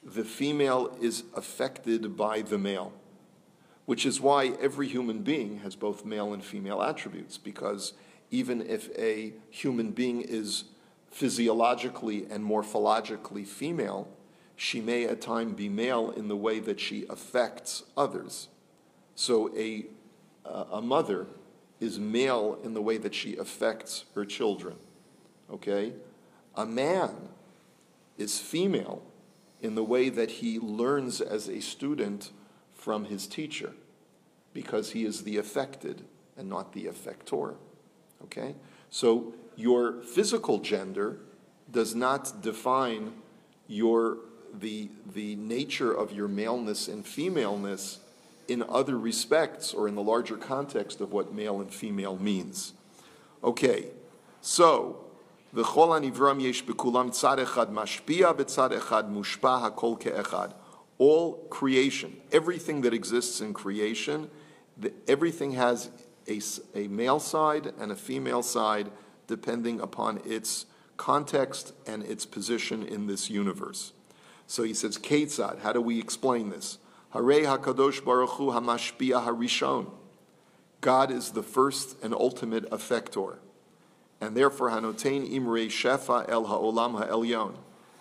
the 0.07 0.25
female 0.25 0.97
is 1.01 1.25
affected 1.35 2.17
by 2.17 2.41
the 2.41 2.59
male, 2.59 2.93
which 3.87 4.07
is 4.07 4.21
why 4.21 4.53
every 4.61 4.87
human 4.87 5.23
being 5.23 5.59
has 5.59 5.75
both 5.75 6.05
male 6.05 6.33
and 6.33 6.45
female 6.45 6.81
attributes, 6.81 7.37
because 7.37 7.93
even 8.31 8.61
if 8.63 8.89
a 8.97 9.33
human 9.51 9.91
being 9.91 10.21
is 10.23 10.65
physiologically 11.11 12.27
and 12.31 12.45
morphologically 12.45 13.47
female, 13.47 14.09
she 14.55 14.81
may 14.81 15.05
at 15.05 15.21
times 15.21 15.55
be 15.55 15.69
male 15.69 16.11
in 16.11 16.29
the 16.29 16.37
way 16.37 16.61
that 16.61 16.79
she 16.79 17.05
affects 17.11 17.83
others. 17.97 18.49
So 19.17 19.55
a, 19.57 19.87
a 20.45 20.81
mother 20.81 21.27
is 21.81 21.99
male 21.99 22.59
in 22.63 22.75
the 22.75 22.83
way 22.83 22.97
that 22.99 23.15
she 23.15 23.37
affects 23.37 24.05
her 24.15 24.25
children. 24.25 24.77
Okay? 25.51 25.93
A 26.55 26.65
man 26.65 27.29
is 28.17 28.39
female 28.39 29.03
in 29.61 29.75
the 29.75 29.85
way 29.85 30.09
that 30.09 30.31
he 30.31 30.59
learns 30.59 31.21
as 31.21 31.49
a 31.49 31.61
student 31.61 32.31
from 32.75 33.07
his 33.07 33.27
teacher 33.27 33.73
because 34.53 34.93
he 34.93 35.05
is 35.05 35.25
the 35.25 35.37
affected 35.37 36.03
and 36.37 36.49
not 36.49 36.73
the 36.73 36.85
affector. 36.87 37.57
Okay? 38.25 38.55
So 38.91 39.35
your 39.57 40.03
physical 40.03 40.59
gender 40.59 41.19
does 41.71 41.95
not 41.95 42.43
define 42.43 43.13
your 43.67 44.19
the 44.55 44.89
the 45.13 45.37
nature 45.37 45.93
of 45.93 46.13
your 46.13 46.29
maleness 46.29 46.89
and 46.89 47.05
femaleness 47.05 47.99
in 48.49 48.63
other 48.69 48.97
respects 48.99 49.75
or 49.75 49.89
in 49.89 49.95
the 49.95 50.03
larger 50.03 50.37
context 50.37 51.01
of 51.01 51.13
what 51.13 51.35
male 51.35 51.61
and 51.61 51.73
female 51.73 52.17
means. 52.17 52.73
Okay, 53.43 53.87
so 54.41 55.06
the 55.57 55.63
anivram 55.65 56.39
yesh 56.39 56.63
bekulam 56.67 57.09
tzad 57.09 57.43
echad 57.43 57.73
mashpia 57.73 58.37
v'tzad 58.37 58.79
echad 58.79 59.11
mushpa 59.11 59.63
hakol 59.63 59.99
ke'echad. 59.99 60.53
All 60.99 61.47
creation, 61.49 62.19
everything 62.31 62.83
that 62.83 62.93
exists 62.93 63.41
in 63.41 63.55
creation, 63.55 64.29
the, 64.77 64.93
everything 65.09 65.53
has 65.53 65.89
a, 66.29 66.43
a 66.75 66.89
male 66.89 67.19
side 67.19 67.73
and 67.81 67.91
a 67.91 67.97
female 67.97 68.43
side 68.43 68.91
depending 69.27 69.81
upon 69.81 70.21
its 70.27 70.67
context 70.99 71.73
and 71.87 72.03
its 72.03 72.27
position 72.27 72.83
in 72.83 73.07
this 73.07 73.31
universe. 73.31 73.95
So 74.47 74.63
he 74.63 74.75
says, 74.75 74.99
Ketzad, 74.99 75.61
how 75.61 75.73
do 75.73 75.81
we 75.81 75.99
explain 75.99 76.51
this? 76.51 76.77
Hare 77.15 77.23
HaKadosh 77.23 78.05
Baruch 78.05 78.33
Hu 78.33 78.51
HaMashpia 78.51 79.25
HaRishon. 79.25 79.91
God 80.83 81.11
is 81.11 81.31
the 81.31 81.43
first 81.43 81.97
and 82.03 82.13
ultimate 82.13 82.71
effector. 82.71 83.39
And 84.21 84.37
therefore 84.37 84.71
hanotein 84.71 85.31
imre 85.31 85.67
shefa 85.67 86.29
el 86.29 86.47
ha'olam 86.47 86.99
ha'elyon, 86.99 87.55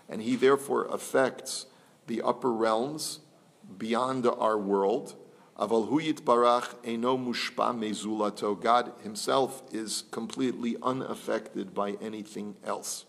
and 0.08 0.21
he 0.21 0.36
therefore 0.36 0.86
affects 0.86 1.65
the 2.08 2.21
upper 2.21 2.51
realms 2.51 3.19
beyond 3.78 4.25
our 4.25 4.58
world. 4.58 5.15
Aval 5.58 5.89
huyit 5.89 6.21
barach 6.21 6.75
eno 6.84 7.17
mushpa 7.17 7.73
mezulato. 7.73 8.60
God 8.60 8.91
Himself 9.04 9.63
is 9.71 10.04
completely 10.12 10.75
unaffected 10.84 11.73
by 11.73 11.91
anything 12.01 12.56
else. 12.63 13.06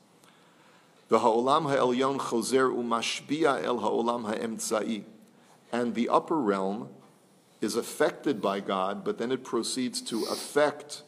The 1.09 1.21
ha'olam 1.21 1.65
ha'elyon 1.65 2.19
chozer 2.19 2.73
umashbia 2.73 3.63
el 3.63 3.79
ha'olam 3.81 4.27
ha'emtzai. 4.27 5.05
And 5.73 5.95
the 5.95 6.09
upper 6.09 6.39
realm 6.39 6.89
is 7.61 7.75
affected 7.75 8.41
by 8.41 8.61
God, 8.61 9.05
but 9.05 9.19
then 9.19 9.33
it 9.33 9.43
proceeds 9.43 10.01
to 10.03 10.25
affect 10.25 11.03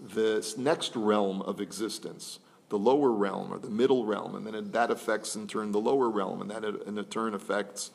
this 0.00 0.56
next 0.56 0.96
realm 0.96 1.42
of 1.42 1.60
existence, 1.60 2.38
the 2.68 2.78
lower 2.78 3.10
realm 3.10 3.52
or 3.52 3.58
the 3.58 3.70
middle 3.70 4.04
realm, 4.04 4.34
and 4.34 4.46
then 4.46 4.70
that 4.72 4.90
affects 4.90 5.36
in 5.36 5.46
turn 5.46 5.72
the 5.72 5.80
lower 5.80 6.08
realm, 6.08 6.40
and 6.40 6.50
that 6.50 6.64
in 6.64 7.02
turn 7.04 7.34
affects 7.34 7.90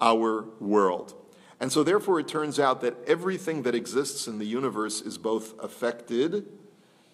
our 0.00 0.46
world. 0.60 1.14
And 1.60 1.70
so, 1.70 1.84
therefore, 1.84 2.18
it 2.18 2.26
turns 2.26 2.58
out 2.58 2.80
that 2.80 2.96
everything 3.06 3.62
that 3.62 3.74
exists 3.74 4.26
in 4.26 4.38
the 4.38 4.44
universe 4.44 5.00
is 5.00 5.16
both 5.16 5.56
affected 5.62 6.46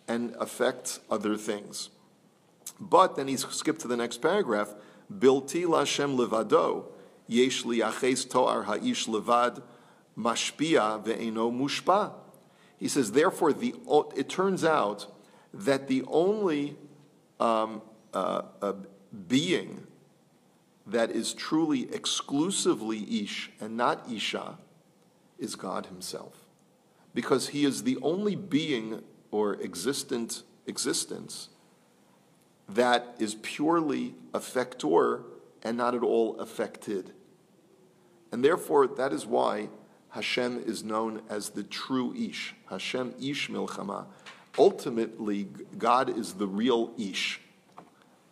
and 0.07 0.35
affects 0.41 1.01
other 1.11 1.37
things. 1.37 1.91
But 2.81 3.17
then 3.17 3.29
he's 3.29 3.47
skipped 3.49 3.81
to 3.83 3.89
the 3.89 3.97
next 3.97 4.23
paragraph. 4.23 4.75
Bilti 5.13 5.65
Lashem 5.65 6.17
levado, 6.17 6.87
yesh 7.27 7.65
liaches 7.65 8.29
toar 8.29 8.65
ha'ish 8.65 9.07
levad, 9.07 9.63
mashpia 10.17 11.05
ve'eno 11.05 11.53
mushpa. 11.53 12.13
He 12.79 12.89
says, 12.89 13.13
therefore, 13.13 13.53
the, 13.53 13.75
it 14.17 14.29
turns 14.29 14.65
out 14.65 15.07
that 15.53 15.89
the 15.89 16.05
only 16.07 16.77
um, 17.41 17.83
uh, 18.15 18.43
uh, 18.63 18.73
being 19.27 19.87
that 20.87 21.11
is 21.11 21.35
truly 21.35 21.93
exclusively 21.93 23.23
Ish 23.23 23.51
and 23.61 23.77
not 23.77 24.11
Isha 24.11 24.59
is 25.39 25.55
God 25.55 25.87
Himself. 25.87 26.47
Because 27.15 27.49
He 27.49 27.65
is 27.65 27.83
the 27.83 27.99
only 28.01 28.37
being 28.37 29.03
or 29.31 29.61
existent 29.61 30.43
existence 30.67 31.49
that 32.69 33.17
is 33.19 33.35
purely 33.37 34.15
affector 34.33 35.23
and 35.63 35.77
not 35.77 35.95
at 35.95 36.03
all 36.03 36.39
affected. 36.39 37.13
And 38.31 38.45
therefore, 38.45 38.87
that 38.87 39.13
is 39.13 39.27
why 39.27 39.69
Hashem 40.19 40.65
is 40.67 40.83
known 40.83 41.23
as 41.31 41.51
the 41.51 41.63
true 41.63 42.13
Ish. 42.13 42.53
Hashem 42.69 43.15
Ish 43.23 43.49
Milchama. 43.51 44.07
Ultimately, 44.59 45.47
God 45.79 46.11
is 46.19 46.33
the 46.33 46.49
real 46.49 46.91
Ish 46.99 47.41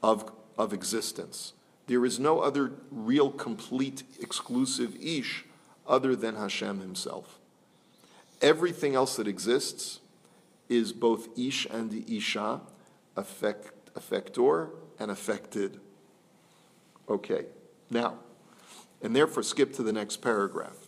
of, 0.03 0.33
of 0.59 0.73
existence. 0.73 1.53
There 1.87 2.05
is 2.05 2.19
no 2.19 2.41
other 2.41 2.73
real, 2.91 3.31
complete, 3.31 4.03
exclusive 4.21 4.97
Ish 5.01 5.45
other 5.87 6.17
than 6.17 6.35
Hashem 6.35 6.81
himself. 6.81 7.39
Everything 8.43 8.97
else 8.97 9.15
that 9.15 9.29
exists 9.29 10.01
is 10.69 10.93
both 10.93 11.39
Ish 11.39 11.67
and 11.67 12.05
Isha, 12.11 12.63
affect, 13.17 13.95
affector 13.95 14.71
and 14.99 15.09
affected. 15.13 15.79
Okay, 17.09 17.45
now, 17.91 18.15
and 19.01 19.15
therefore 19.15 19.45
skip 19.45 19.73
to 19.75 19.85
the 19.85 19.93
next 19.93 20.17
paragraph. 20.17 20.86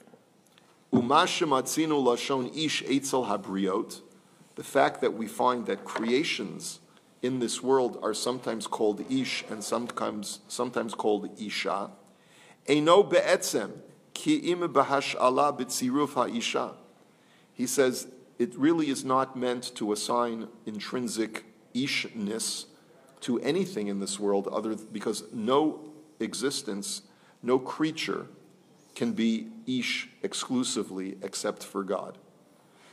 Umashematzinu 0.93 2.03
lashon 2.03 2.57
ish 2.57 2.83
habriot, 2.83 4.01
the 4.55 4.65
fact 4.65 5.01
that 5.03 5.13
we 5.15 5.27
find 5.27 5.67
that 5.67 5.85
creations 5.85 6.81
in 7.21 7.41
this 7.41 7.63
world 7.63 7.99
are 8.03 8.15
sometimes 8.15 8.67
called 8.67 9.05
ish 9.11 9.45
and 9.51 9.63
sometimes 9.63 10.41
sometimes 10.49 10.95
called 10.95 11.29
isha. 11.39 11.91
Eno 12.67 13.03
be'etzem 13.03 13.73
ki 14.15 14.37
im 14.51 14.61
bahash'ala 14.61 15.59
b'tziruf 15.59 16.15
ha'isha. 16.15 16.75
He 17.53 17.67
says 17.67 18.09
it 18.39 18.57
really 18.57 18.89
is 18.89 19.05
not 19.05 19.37
meant 19.37 19.75
to 19.75 19.93
assign 19.93 20.49
intrinsic 20.65 21.45
ishness 21.75 22.67
to 23.21 23.39
anything 23.41 23.89
in 23.89 24.01
this 24.01 24.19
world 24.19 24.49
other 24.49 24.77
because 24.77 25.25
no 25.33 25.91
existence, 26.21 27.03
no 27.43 27.59
creature 27.59 28.27
can 28.99 29.13
be 29.13 29.47
ish 29.65 30.09
exclusively 30.25 31.17
except 31.23 31.63
for 31.63 31.85
God. 31.85 32.19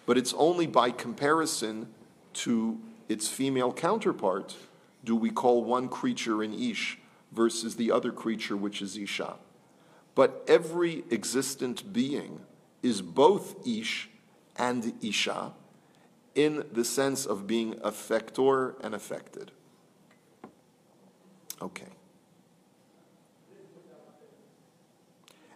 But 0.05 0.19
it's 0.19 0.35
only 0.37 0.67
by 0.67 0.91
comparison 0.91 1.87
to 2.45 2.79
its 3.09 3.27
female 3.27 3.73
counterpart 3.73 4.55
do 5.03 5.15
we 5.15 5.31
call 5.31 5.63
one 5.63 5.89
creature 5.89 6.43
an 6.43 6.53
Ish 6.53 6.99
versus 7.31 7.75
the 7.75 7.91
other 7.91 8.11
creature, 8.11 8.55
which 8.55 8.83
is 8.83 8.95
Isha. 8.95 9.35
But 10.13 10.43
every 10.47 11.03
existent 11.09 11.91
being 11.91 12.41
is 12.83 13.01
both 13.01 13.67
Ish 13.67 14.09
and 14.55 14.93
Isha 15.01 15.53
in 16.35 16.65
the 16.71 16.85
sense 16.85 17.25
of 17.25 17.47
being 17.47 17.73
affector 17.75 18.75
and 18.83 18.93
affected. 18.93 19.51
Okay. 21.59 21.87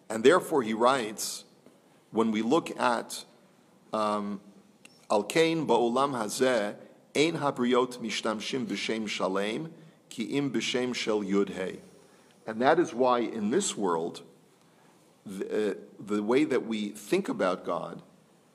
And 0.09 0.23
therefore, 0.23 0.63
he 0.63 0.73
writes, 0.73 1.45
when 2.11 2.31
we 2.31 2.41
look 2.41 2.77
at 2.79 3.25
um, 3.93 4.41
Al 5.11 5.23
Kain 5.23 5.67
Ba'olam 5.67 6.11
Hazeh, 6.11 6.75
Ein 7.15 7.37
habriot 7.37 7.97
mishtamshim 7.97 8.65
b'shem 8.65 9.07
shalem, 9.07 9.71
ki 10.09 10.23
im 10.23 10.51
b'shem 10.51 10.93
shel 10.93 11.21
yud 11.21 11.79
And 12.47 12.61
that 12.61 12.79
is 12.79 12.93
why 12.93 13.19
in 13.19 13.49
this 13.49 13.75
world, 13.75 14.21
the, 15.25 15.71
uh, 15.71 15.73
the 15.99 16.23
way 16.23 16.43
that 16.43 16.65
we 16.65 16.89
think 16.89 17.29
about 17.29 17.65
God 17.65 18.01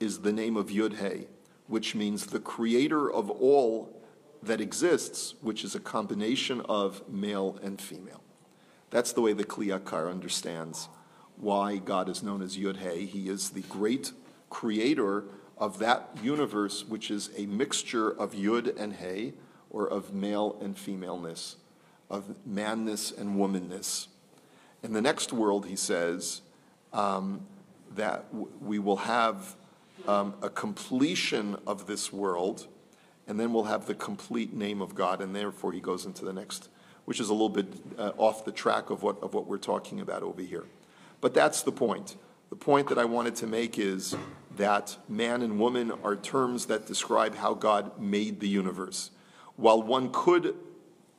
is 0.00 0.20
the 0.20 0.32
name 0.32 0.56
of 0.56 0.68
Yud 0.68 1.26
which 1.66 1.94
means 1.94 2.26
the 2.26 2.40
creator 2.40 3.10
of 3.10 3.30
all 3.30 4.02
that 4.42 4.60
exists, 4.60 5.34
which 5.40 5.64
is 5.64 5.74
a 5.74 5.80
combination 5.80 6.60
of 6.62 7.08
male 7.08 7.58
and 7.62 7.80
female. 7.80 8.22
That's 8.90 9.12
the 9.12 9.22
way 9.22 9.32
the 9.32 9.44
Kli 9.44 9.68
Yakar 9.68 10.10
understands 10.10 10.88
why 11.36 11.76
God 11.76 12.08
is 12.08 12.22
known 12.22 12.42
as 12.42 12.56
Yud 12.56 12.76
He 13.06 13.28
is 13.28 13.50
the 13.50 13.62
great 13.62 14.12
creator 14.50 15.24
of 15.58 15.78
that 15.78 16.10
universe 16.22 16.84
which 16.84 17.10
is 17.10 17.30
a 17.36 17.46
mixture 17.46 18.10
of 18.10 18.32
Yud 18.32 18.78
and 18.78 18.94
Hey, 18.94 19.34
or 19.70 19.88
of 19.88 20.14
male 20.14 20.56
and 20.60 20.78
femaleness, 20.78 21.56
of 22.08 22.36
manness 22.46 23.10
and 23.10 23.36
womanness. 23.36 24.06
In 24.82 24.92
the 24.92 25.02
next 25.02 25.32
world, 25.32 25.66
he 25.66 25.76
says, 25.76 26.42
um, 26.92 27.46
that 27.96 28.30
w- 28.32 28.50
we 28.60 28.78
will 28.78 28.98
have 28.98 29.56
um, 30.06 30.34
a 30.42 30.48
completion 30.50 31.56
of 31.66 31.86
this 31.86 32.12
world, 32.12 32.66
and 33.26 33.38
then 33.38 33.52
we'll 33.52 33.64
have 33.64 33.86
the 33.86 33.94
complete 33.94 34.52
name 34.52 34.80
of 34.80 34.94
God, 34.94 35.20
and 35.20 35.34
therefore 35.34 35.72
he 35.72 35.80
goes 35.80 36.04
into 36.04 36.24
the 36.24 36.32
next, 36.32 36.68
which 37.04 37.20
is 37.20 37.28
a 37.28 37.32
little 37.32 37.48
bit 37.48 37.66
uh, 37.98 38.12
off 38.16 38.44
the 38.44 38.52
track 38.52 38.90
of 38.90 39.02
what, 39.02 39.20
of 39.22 39.34
what 39.34 39.46
we're 39.46 39.58
talking 39.58 40.00
about 40.00 40.22
over 40.22 40.42
here. 40.42 40.64
But 41.24 41.32
that's 41.32 41.62
the 41.62 41.72
point. 41.72 42.16
The 42.50 42.56
point 42.56 42.90
that 42.90 42.98
I 42.98 43.06
wanted 43.06 43.34
to 43.36 43.46
make 43.46 43.78
is 43.78 44.14
that 44.58 44.98
man 45.08 45.40
and 45.40 45.58
woman 45.58 45.90
are 46.04 46.16
terms 46.16 46.66
that 46.66 46.86
describe 46.86 47.34
how 47.34 47.54
God 47.54 47.98
made 47.98 48.40
the 48.40 48.46
universe. 48.46 49.10
While 49.56 49.82
one 49.82 50.10
could 50.12 50.54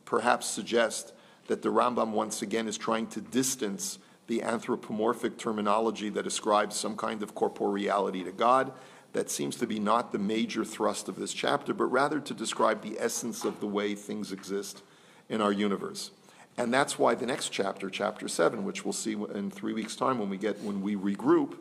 perhaps 0.05 0.45
suggest 0.45 1.11
that 1.47 1.63
the 1.63 1.69
Rambam 1.69 2.11
once 2.11 2.43
again 2.43 2.67
is 2.67 2.77
trying 2.77 3.07
to 3.07 3.19
distance 3.19 3.97
the 4.27 4.43
anthropomorphic 4.43 5.39
terminology 5.39 6.09
that 6.09 6.27
ascribes 6.27 6.75
some 6.75 6.95
kind 6.95 7.23
of 7.23 7.33
corporeality 7.33 8.23
to 8.25 8.31
God, 8.31 8.73
that 9.13 9.31
seems 9.31 9.55
to 9.55 9.65
be 9.65 9.79
not 9.79 10.11
the 10.11 10.19
major 10.19 10.63
thrust 10.63 11.09
of 11.09 11.15
this 11.15 11.33
chapter, 11.33 11.73
but 11.73 11.85
rather 11.85 12.19
to 12.19 12.33
describe 12.35 12.83
the 12.83 12.99
essence 12.99 13.43
of 13.43 13.59
the 13.59 13.65
way 13.65 13.95
things 13.95 14.31
exist 14.31 14.83
in 15.29 15.41
our 15.41 15.51
universe. 15.51 16.11
And 16.57 16.73
that's 16.73 16.97
why 16.97 17.15
the 17.15 17.25
next 17.25 17.49
chapter, 17.49 17.89
chapter 17.89 18.27
7, 18.27 18.63
which 18.63 18.85
we'll 18.85 18.93
see 18.93 19.13
in 19.13 19.51
three 19.51 19.73
weeks' 19.73 19.95
time 19.95 20.19
when 20.19 20.29
we 20.29 20.37
get 20.37 20.61
when 20.61 20.81
we 20.81 20.95
regroup, 20.95 21.55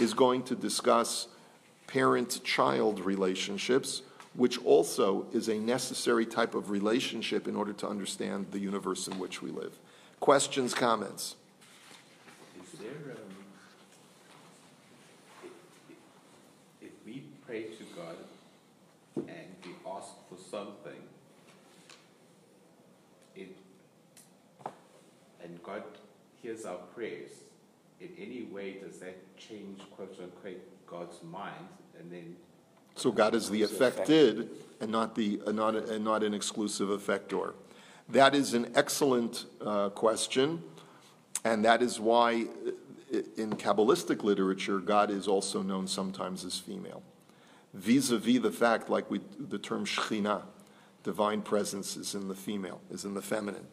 is 0.00 0.14
going 0.14 0.42
to 0.44 0.54
discuss 0.54 1.28
parent 1.86 2.42
child 2.42 3.00
relationships, 3.00 4.02
which 4.34 4.62
also 4.64 5.26
is 5.32 5.48
a 5.48 5.58
necessary 5.58 6.24
type 6.24 6.54
of 6.54 6.70
relationship 6.70 7.46
in 7.46 7.54
order 7.54 7.74
to 7.74 7.86
understand 7.86 8.46
the 8.50 8.58
universe 8.58 9.06
in 9.06 9.18
which 9.18 9.42
we 9.42 9.50
live. 9.50 9.78
Questions, 10.20 10.72
comments? 10.72 11.36
Is 12.62 12.78
there, 12.78 13.12
um, 13.12 13.18
if, 15.42 15.50
if 16.80 16.92
we 17.04 17.24
pray 17.46 17.64
to 17.64 17.84
God 17.94 18.16
and 19.16 19.48
we 19.64 19.72
ask 19.86 20.08
for 20.30 20.38
something, 20.50 21.02
it, 23.36 23.54
and 25.42 25.62
God 25.62 25.82
hears 26.42 26.64
our 26.64 26.78
prayers, 26.94 27.30
in 28.00 28.08
any 28.18 28.42
way 28.42 28.72
does 28.84 28.98
that 28.98 29.36
change, 29.36 29.80
quote 29.94 30.16
unquote, 30.20 30.60
God's 30.86 31.22
mind, 31.22 31.68
and 31.98 32.10
then 32.10 32.36
So 32.94 33.10
God 33.10 33.34
is 33.34 33.48
the 33.48 33.62
affected 33.62 34.50
and 34.80 34.90
not 34.90 35.14
the, 35.14 35.40
and 35.46 35.56
not, 35.56 35.76
and 35.76 36.04
not 36.04 36.22
an 36.22 36.34
exclusive 36.34 36.88
effector. 36.88 37.54
That 38.08 38.34
is 38.34 38.54
an 38.54 38.72
excellent 38.74 39.46
uh, 39.64 39.90
question, 39.90 40.62
and 41.44 41.64
that 41.64 41.82
is 41.82 41.98
why 42.00 42.46
in 43.36 43.52
Kabbalistic 43.52 44.22
literature, 44.22 44.78
God 44.78 45.10
is 45.10 45.28
also 45.28 45.62
known 45.62 45.86
sometimes 45.86 46.44
as 46.44 46.58
female. 46.58 47.02
Vis-a-vis 47.74 48.40
the 48.40 48.50
fact, 48.50 48.90
like 48.90 49.10
we, 49.10 49.20
the 49.38 49.58
term 49.58 49.84
Shekhinah, 49.86 50.42
divine 51.02 51.42
presence 51.42 51.96
is 51.96 52.14
in 52.14 52.28
the 52.28 52.34
female, 52.34 52.80
is 52.90 53.04
in 53.04 53.14
the 53.14 53.22
feminine. 53.22 53.66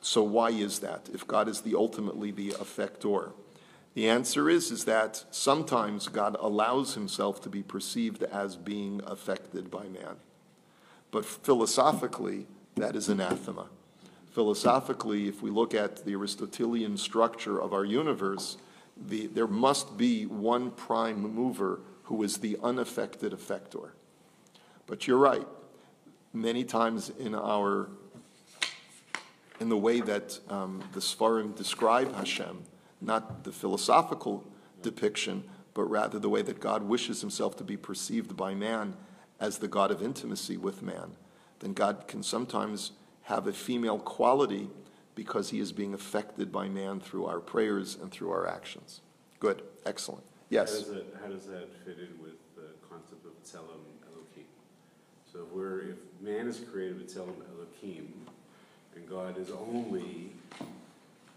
So 0.00 0.22
why 0.22 0.50
is 0.50 0.80
that? 0.80 1.08
If 1.12 1.26
God 1.26 1.48
is 1.48 1.62
the 1.62 1.74
ultimately 1.74 2.30
the 2.30 2.50
effector, 2.50 3.32
the 3.94 4.08
answer 4.08 4.50
is 4.50 4.70
is 4.70 4.84
that 4.84 5.24
sometimes 5.30 6.08
God 6.08 6.36
allows 6.38 6.94
himself 6.94 7.40
to 7.42 7.48
be 7.48 7.62
perceived 7.62 8.22
as 8.22 8.54
being 8.54 9.00
affected 9.06 9.70
by 9.70 9.84
man. 9.84 10.16
But 11.10 11.24
philosophically, 11.24 12.46
that 12.74 12.94
is 12.94 13.08
anathema. 13.08 13.68
Philosophically, 14.32 15.28
if 15.28 15.40
we 15.40 15.50
look 15.50 15.74
at 15.74 16.04
the 16.04 16.12
Aristotelian 16.12 16.98
structure 16.98 17.58
of 17.58 17.72
our 17.72 17.86
universe, 17.86 18.58
the, 19.08 19.28
there 19.28 19.46
must 19.46 19.96
be 19.96 20.26
one 20.26 20.72
prime 20.72 21.34
mover 21.34 21.80
who 22.02 22.22
is 22.22 22.36
the 22.36 22.58
unaffected 22.62 23.32
effector. 23.32 23.92
But 24.86 25.06
you're 25.06 25.16
right. 25.16 25.46
Many 26.34 26.64
times 26.64 27.10
in 27.18 27.34
our 27.34 27.88
in 29.60 29.68
the 29.68 29.76
way 29.76 30.00
that 30.00 30.38
um, 30.48 30.82
the 30.92 31.00
Sfarim 31.00 31.54
describe 31.56 32.14
Hashem, 32.14 32.62
not 33.00 33.44
the 33.44 33.52
philosophical 33.52 34.44
depiction, 34.82 35.44
but 35.74 35.84
rather 35.84 36.18
the 36.18 36.28
way 36.28 36.42
that 36.42 36.60
God 36.60 36.82
wishes 36.82 37.20
himself 37.20 37.56
to 37.56 37.64
be 37.64 37.76
perceived 37.76 38.36
by 38.36 38.54
man 38.54 38.96
as 39.40 39.58
the 39.58 39.68
God 39.68 39.90
of 39.90 40.02
intimacy 40.02 40.56
with 40.56 40.82
man, 40.82 41.12
then 41.60 41.72
God 41.72 42.08
can 42.08 42.22
sometimes 42.22 42.92
have 43.22 43.46
a 43.46 43.52
female 43.52 43.98
quality 43.98 44.68
because 45.14 45.50
he 45.50 45.58
is 45.60 45.72
being 45.72 45.94
affected 45.94 46.52
by 46.52 46.68
man 46.68 47.00
through 47.00 47.26
our 47.26 47.40
prayers 47.40 47.96
and 48.00 48.10
through 48.10 48.30
our 48.30 48.46
actions. 48.46 49.00
Good, 49.40 49.62
excellent. 49.84 50.22
How 50.22 50.46
Yes. 50.50 50.72
does 50.78 50.88
that, 50.88 51.04
how 51.20 51.28
does 51.28 51.46
that 51.46 51.68
fit 51.84 51.98
in 51.98 52.22
with 52.22 52.38
the 52.54 52.68
concept 52.88 53.24
of 53.26 53.32
Tselem 53.42 53.80
Elohim? 54.06 54.46
So 55.30 55.40
if 55.40 55.52
we're, 55.52 55.80
if 55.90 55.96
man 56.20 56.46
is 56.46 56.60
created 56.72 56.98
with 56.98 57.08
Tselem 57.12 57.34
Elohim, 57.50 58.26
and 58.96 59.08
God 59.08 59.38
is 59.38 59.50
only 59.50 60.30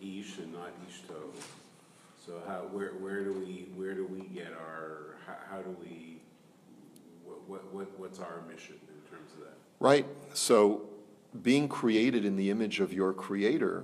Ish 0.02 0.38
and 0.38 0.54
not 0.54 0.72
Ishto, 0.88 1.30
so 2.26 2.41
how, 2.48 2.62
where, 2.72 2.91
where 2.91 3.24
do 3.24 3.34
we, 3.34 3.67
where 3.76 3.93
do 3.93 4.06
we 4.06 4.22
get 4.28 4.54
our, 4.54 5.15
how, 5.28 5.36
how 5.50 5.62
do 5.62 5.76
we, 5.82 6.22
what, 7.26 7.50
what, 7.50 7.74
what, 7.74 8.00
what's 8.00 8.19
our 8.19 8.41
mission 8.50 8.76
in 8.88 9.12
terms 9.12 9.32
of 9.34 9.39
that? 9.41 9.58
Right. 9.80 10.06
So 10.34 10.84
being 11.41 11.67
created 11.67 12.26
in 12.26 12.38
the 12.38 12.50
image 12.50 12.80
of 12.80 12.93
your 12.93 13.13
creator 13.13 13.84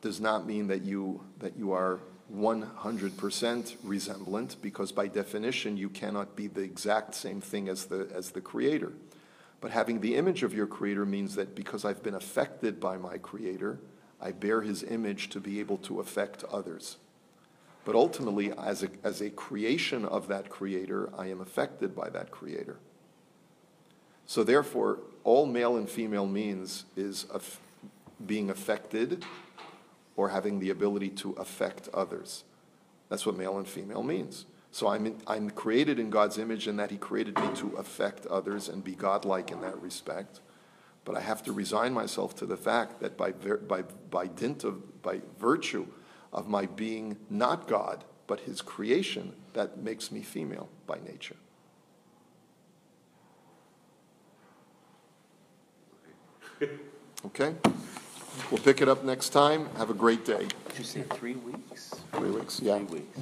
does 0.00 0.20
not 0.20 0.46
mean 0.46 0.66
that 0.66 0.82
you 0.82 1.22
that 1.38 1.56
you 1.56 1.72
are 1.72 2.00
100% 2.34 3.76
resemblant 3.84 4.56
because 4.62 4.90
by 4.90 5.06
definition 5.06 5.76
you 5.76 5.88
cannot 5.88 6.34
be 6.34 6.46
the 6.48 6.62
exact 6.62 7.14
same 7.14 7.40
thing 7.40 7.68
as 7.68 7.86
the 7.86 8.08
as 8.14 8.30
the 8.30 8.40
creator. 8.40 8.92
But 9.62 9.70
having 9.70 10.00
the 10.00 10.16
image 10.16 10.42
of 10.42 10.52
your 10.52 10.66
creator 10.66 11.06
means 11.06 11.36
that 11.36 11.54
because 11.54 11.84
I've 11.84 12.02
been 12.02 12.16
affected 12.16 12.80
by 12.80 12.98
my 12.98 13.16
creator, 13.16 13.78
I 14.20 14.32
bear 14.32 14.60
his 14.60 14.82
image 14.82 15.30
to 15.30 15.40
be 15.40 15.60
able 15.60 15.78
to 15.78 16.00
affect 16.00 16.42
others. 16.44 16.96
But 17.84 17.94
ultimately 17.94 18.52
as 18.52 18.82
a 18.82 18.88
as 19.04 19.20
a 19.20 19.30
creation 19.30 20.04
of 20.04 20.26
that 20.28 20.50
creator, 20.50 21.10
I 21.16 21.28
am 21.28 21.40
affected 21.40 21.94
by 21.94 22.10
that 22.10 22.32
creator. 22.32 22.78
So 24.26 24.42
therefore, 24.42 24.98
all 25.22 25.46
male 25.46 25.76
and 25.76 25.88
female 25.88 26.26
means 26.26 26.84
is 26.96 27.24
of 27.24 27.60
being 28.26 28.50
affected 28.50 29.24
or 30.16 30.28
having 30.30 30.58
the 30.58 30.70
ability 30.70 31.10
to 31.10 31.32
affect 31.32 31.88
others. 31.94 32.42
That's 33.08 33.24
what 33.24 33.36
male 33.36 33.58
and 33.58 33.68
female 33.68 34.02
means. 34.02 34.44
So 34.72 34.88
I'm, 34.88 35.06
in, 35.06 35.20
I'm 35.26 35.50
created 35.50 35.98
in 35.98 36.08
God's 36.08 36.38
image 36.38 36.66
in 36.66 36.76
that 36.76 36.90
He 36.90 36.96
created 36.96 37.38
me 37.38 37.48
to 37.56 37.76
affect 37.76 38.26
others 38.26 38.68
and 38.70 38.82
be 38.82 38.94
godlike 38.94 39.50
in 39.50 39.60
that 39.60 39.80
respect. 39.80 40.40
But 41.04 41.14
I 41.14 41.20
have 41.20 41.42
to 41.44 41.52
resign 41.52 41.92
myself 41.92 42.34
to 42.36 42.46
the 42.46 42.56
fact 42.56 43.00
that 43.00 43.18
by, 43.18 43.32
by, 43.32 43.82
by 43.82 44.26
dint 44.28 44.64
of, 44.64 45.02
by 45.02 45.20
virtue 45.38 45.86
of 46.32 46.48
my 46.48 46.64
being 46.66 47.18
not 47.28 47.68
God, 47.68 48.04
but 48.26 48.40
His 48.40 48.62
creation, 48.62 49.34
that 49.52 49.78
makes 49.78 50.10
me 50.10 50.22
female 50.22 50.70
by 50.86 50.98
nature. 51.06 51.36
Okay? 57.26 57.54
We'll 58.50 58.62
pick 58.62 58.80
it 58.80 58.88
up 58.88 59.04
next 59.04 59.30
time. 59.30 59.68
Have 59.76 59.90
a 59.90 59.94
great 59.94 60.24
day. 60.24 60.46
Did 60.68 60.78
you 60.78 60.84
say 60.84 61.02
three 61.02 61.34
weeks? 61.34 61.94
Three 62.12 62.30
weeks, 62.30 62.60
yeah. 62.62 62.78
Three 62.78 63.00
weeks. 63.00 63.18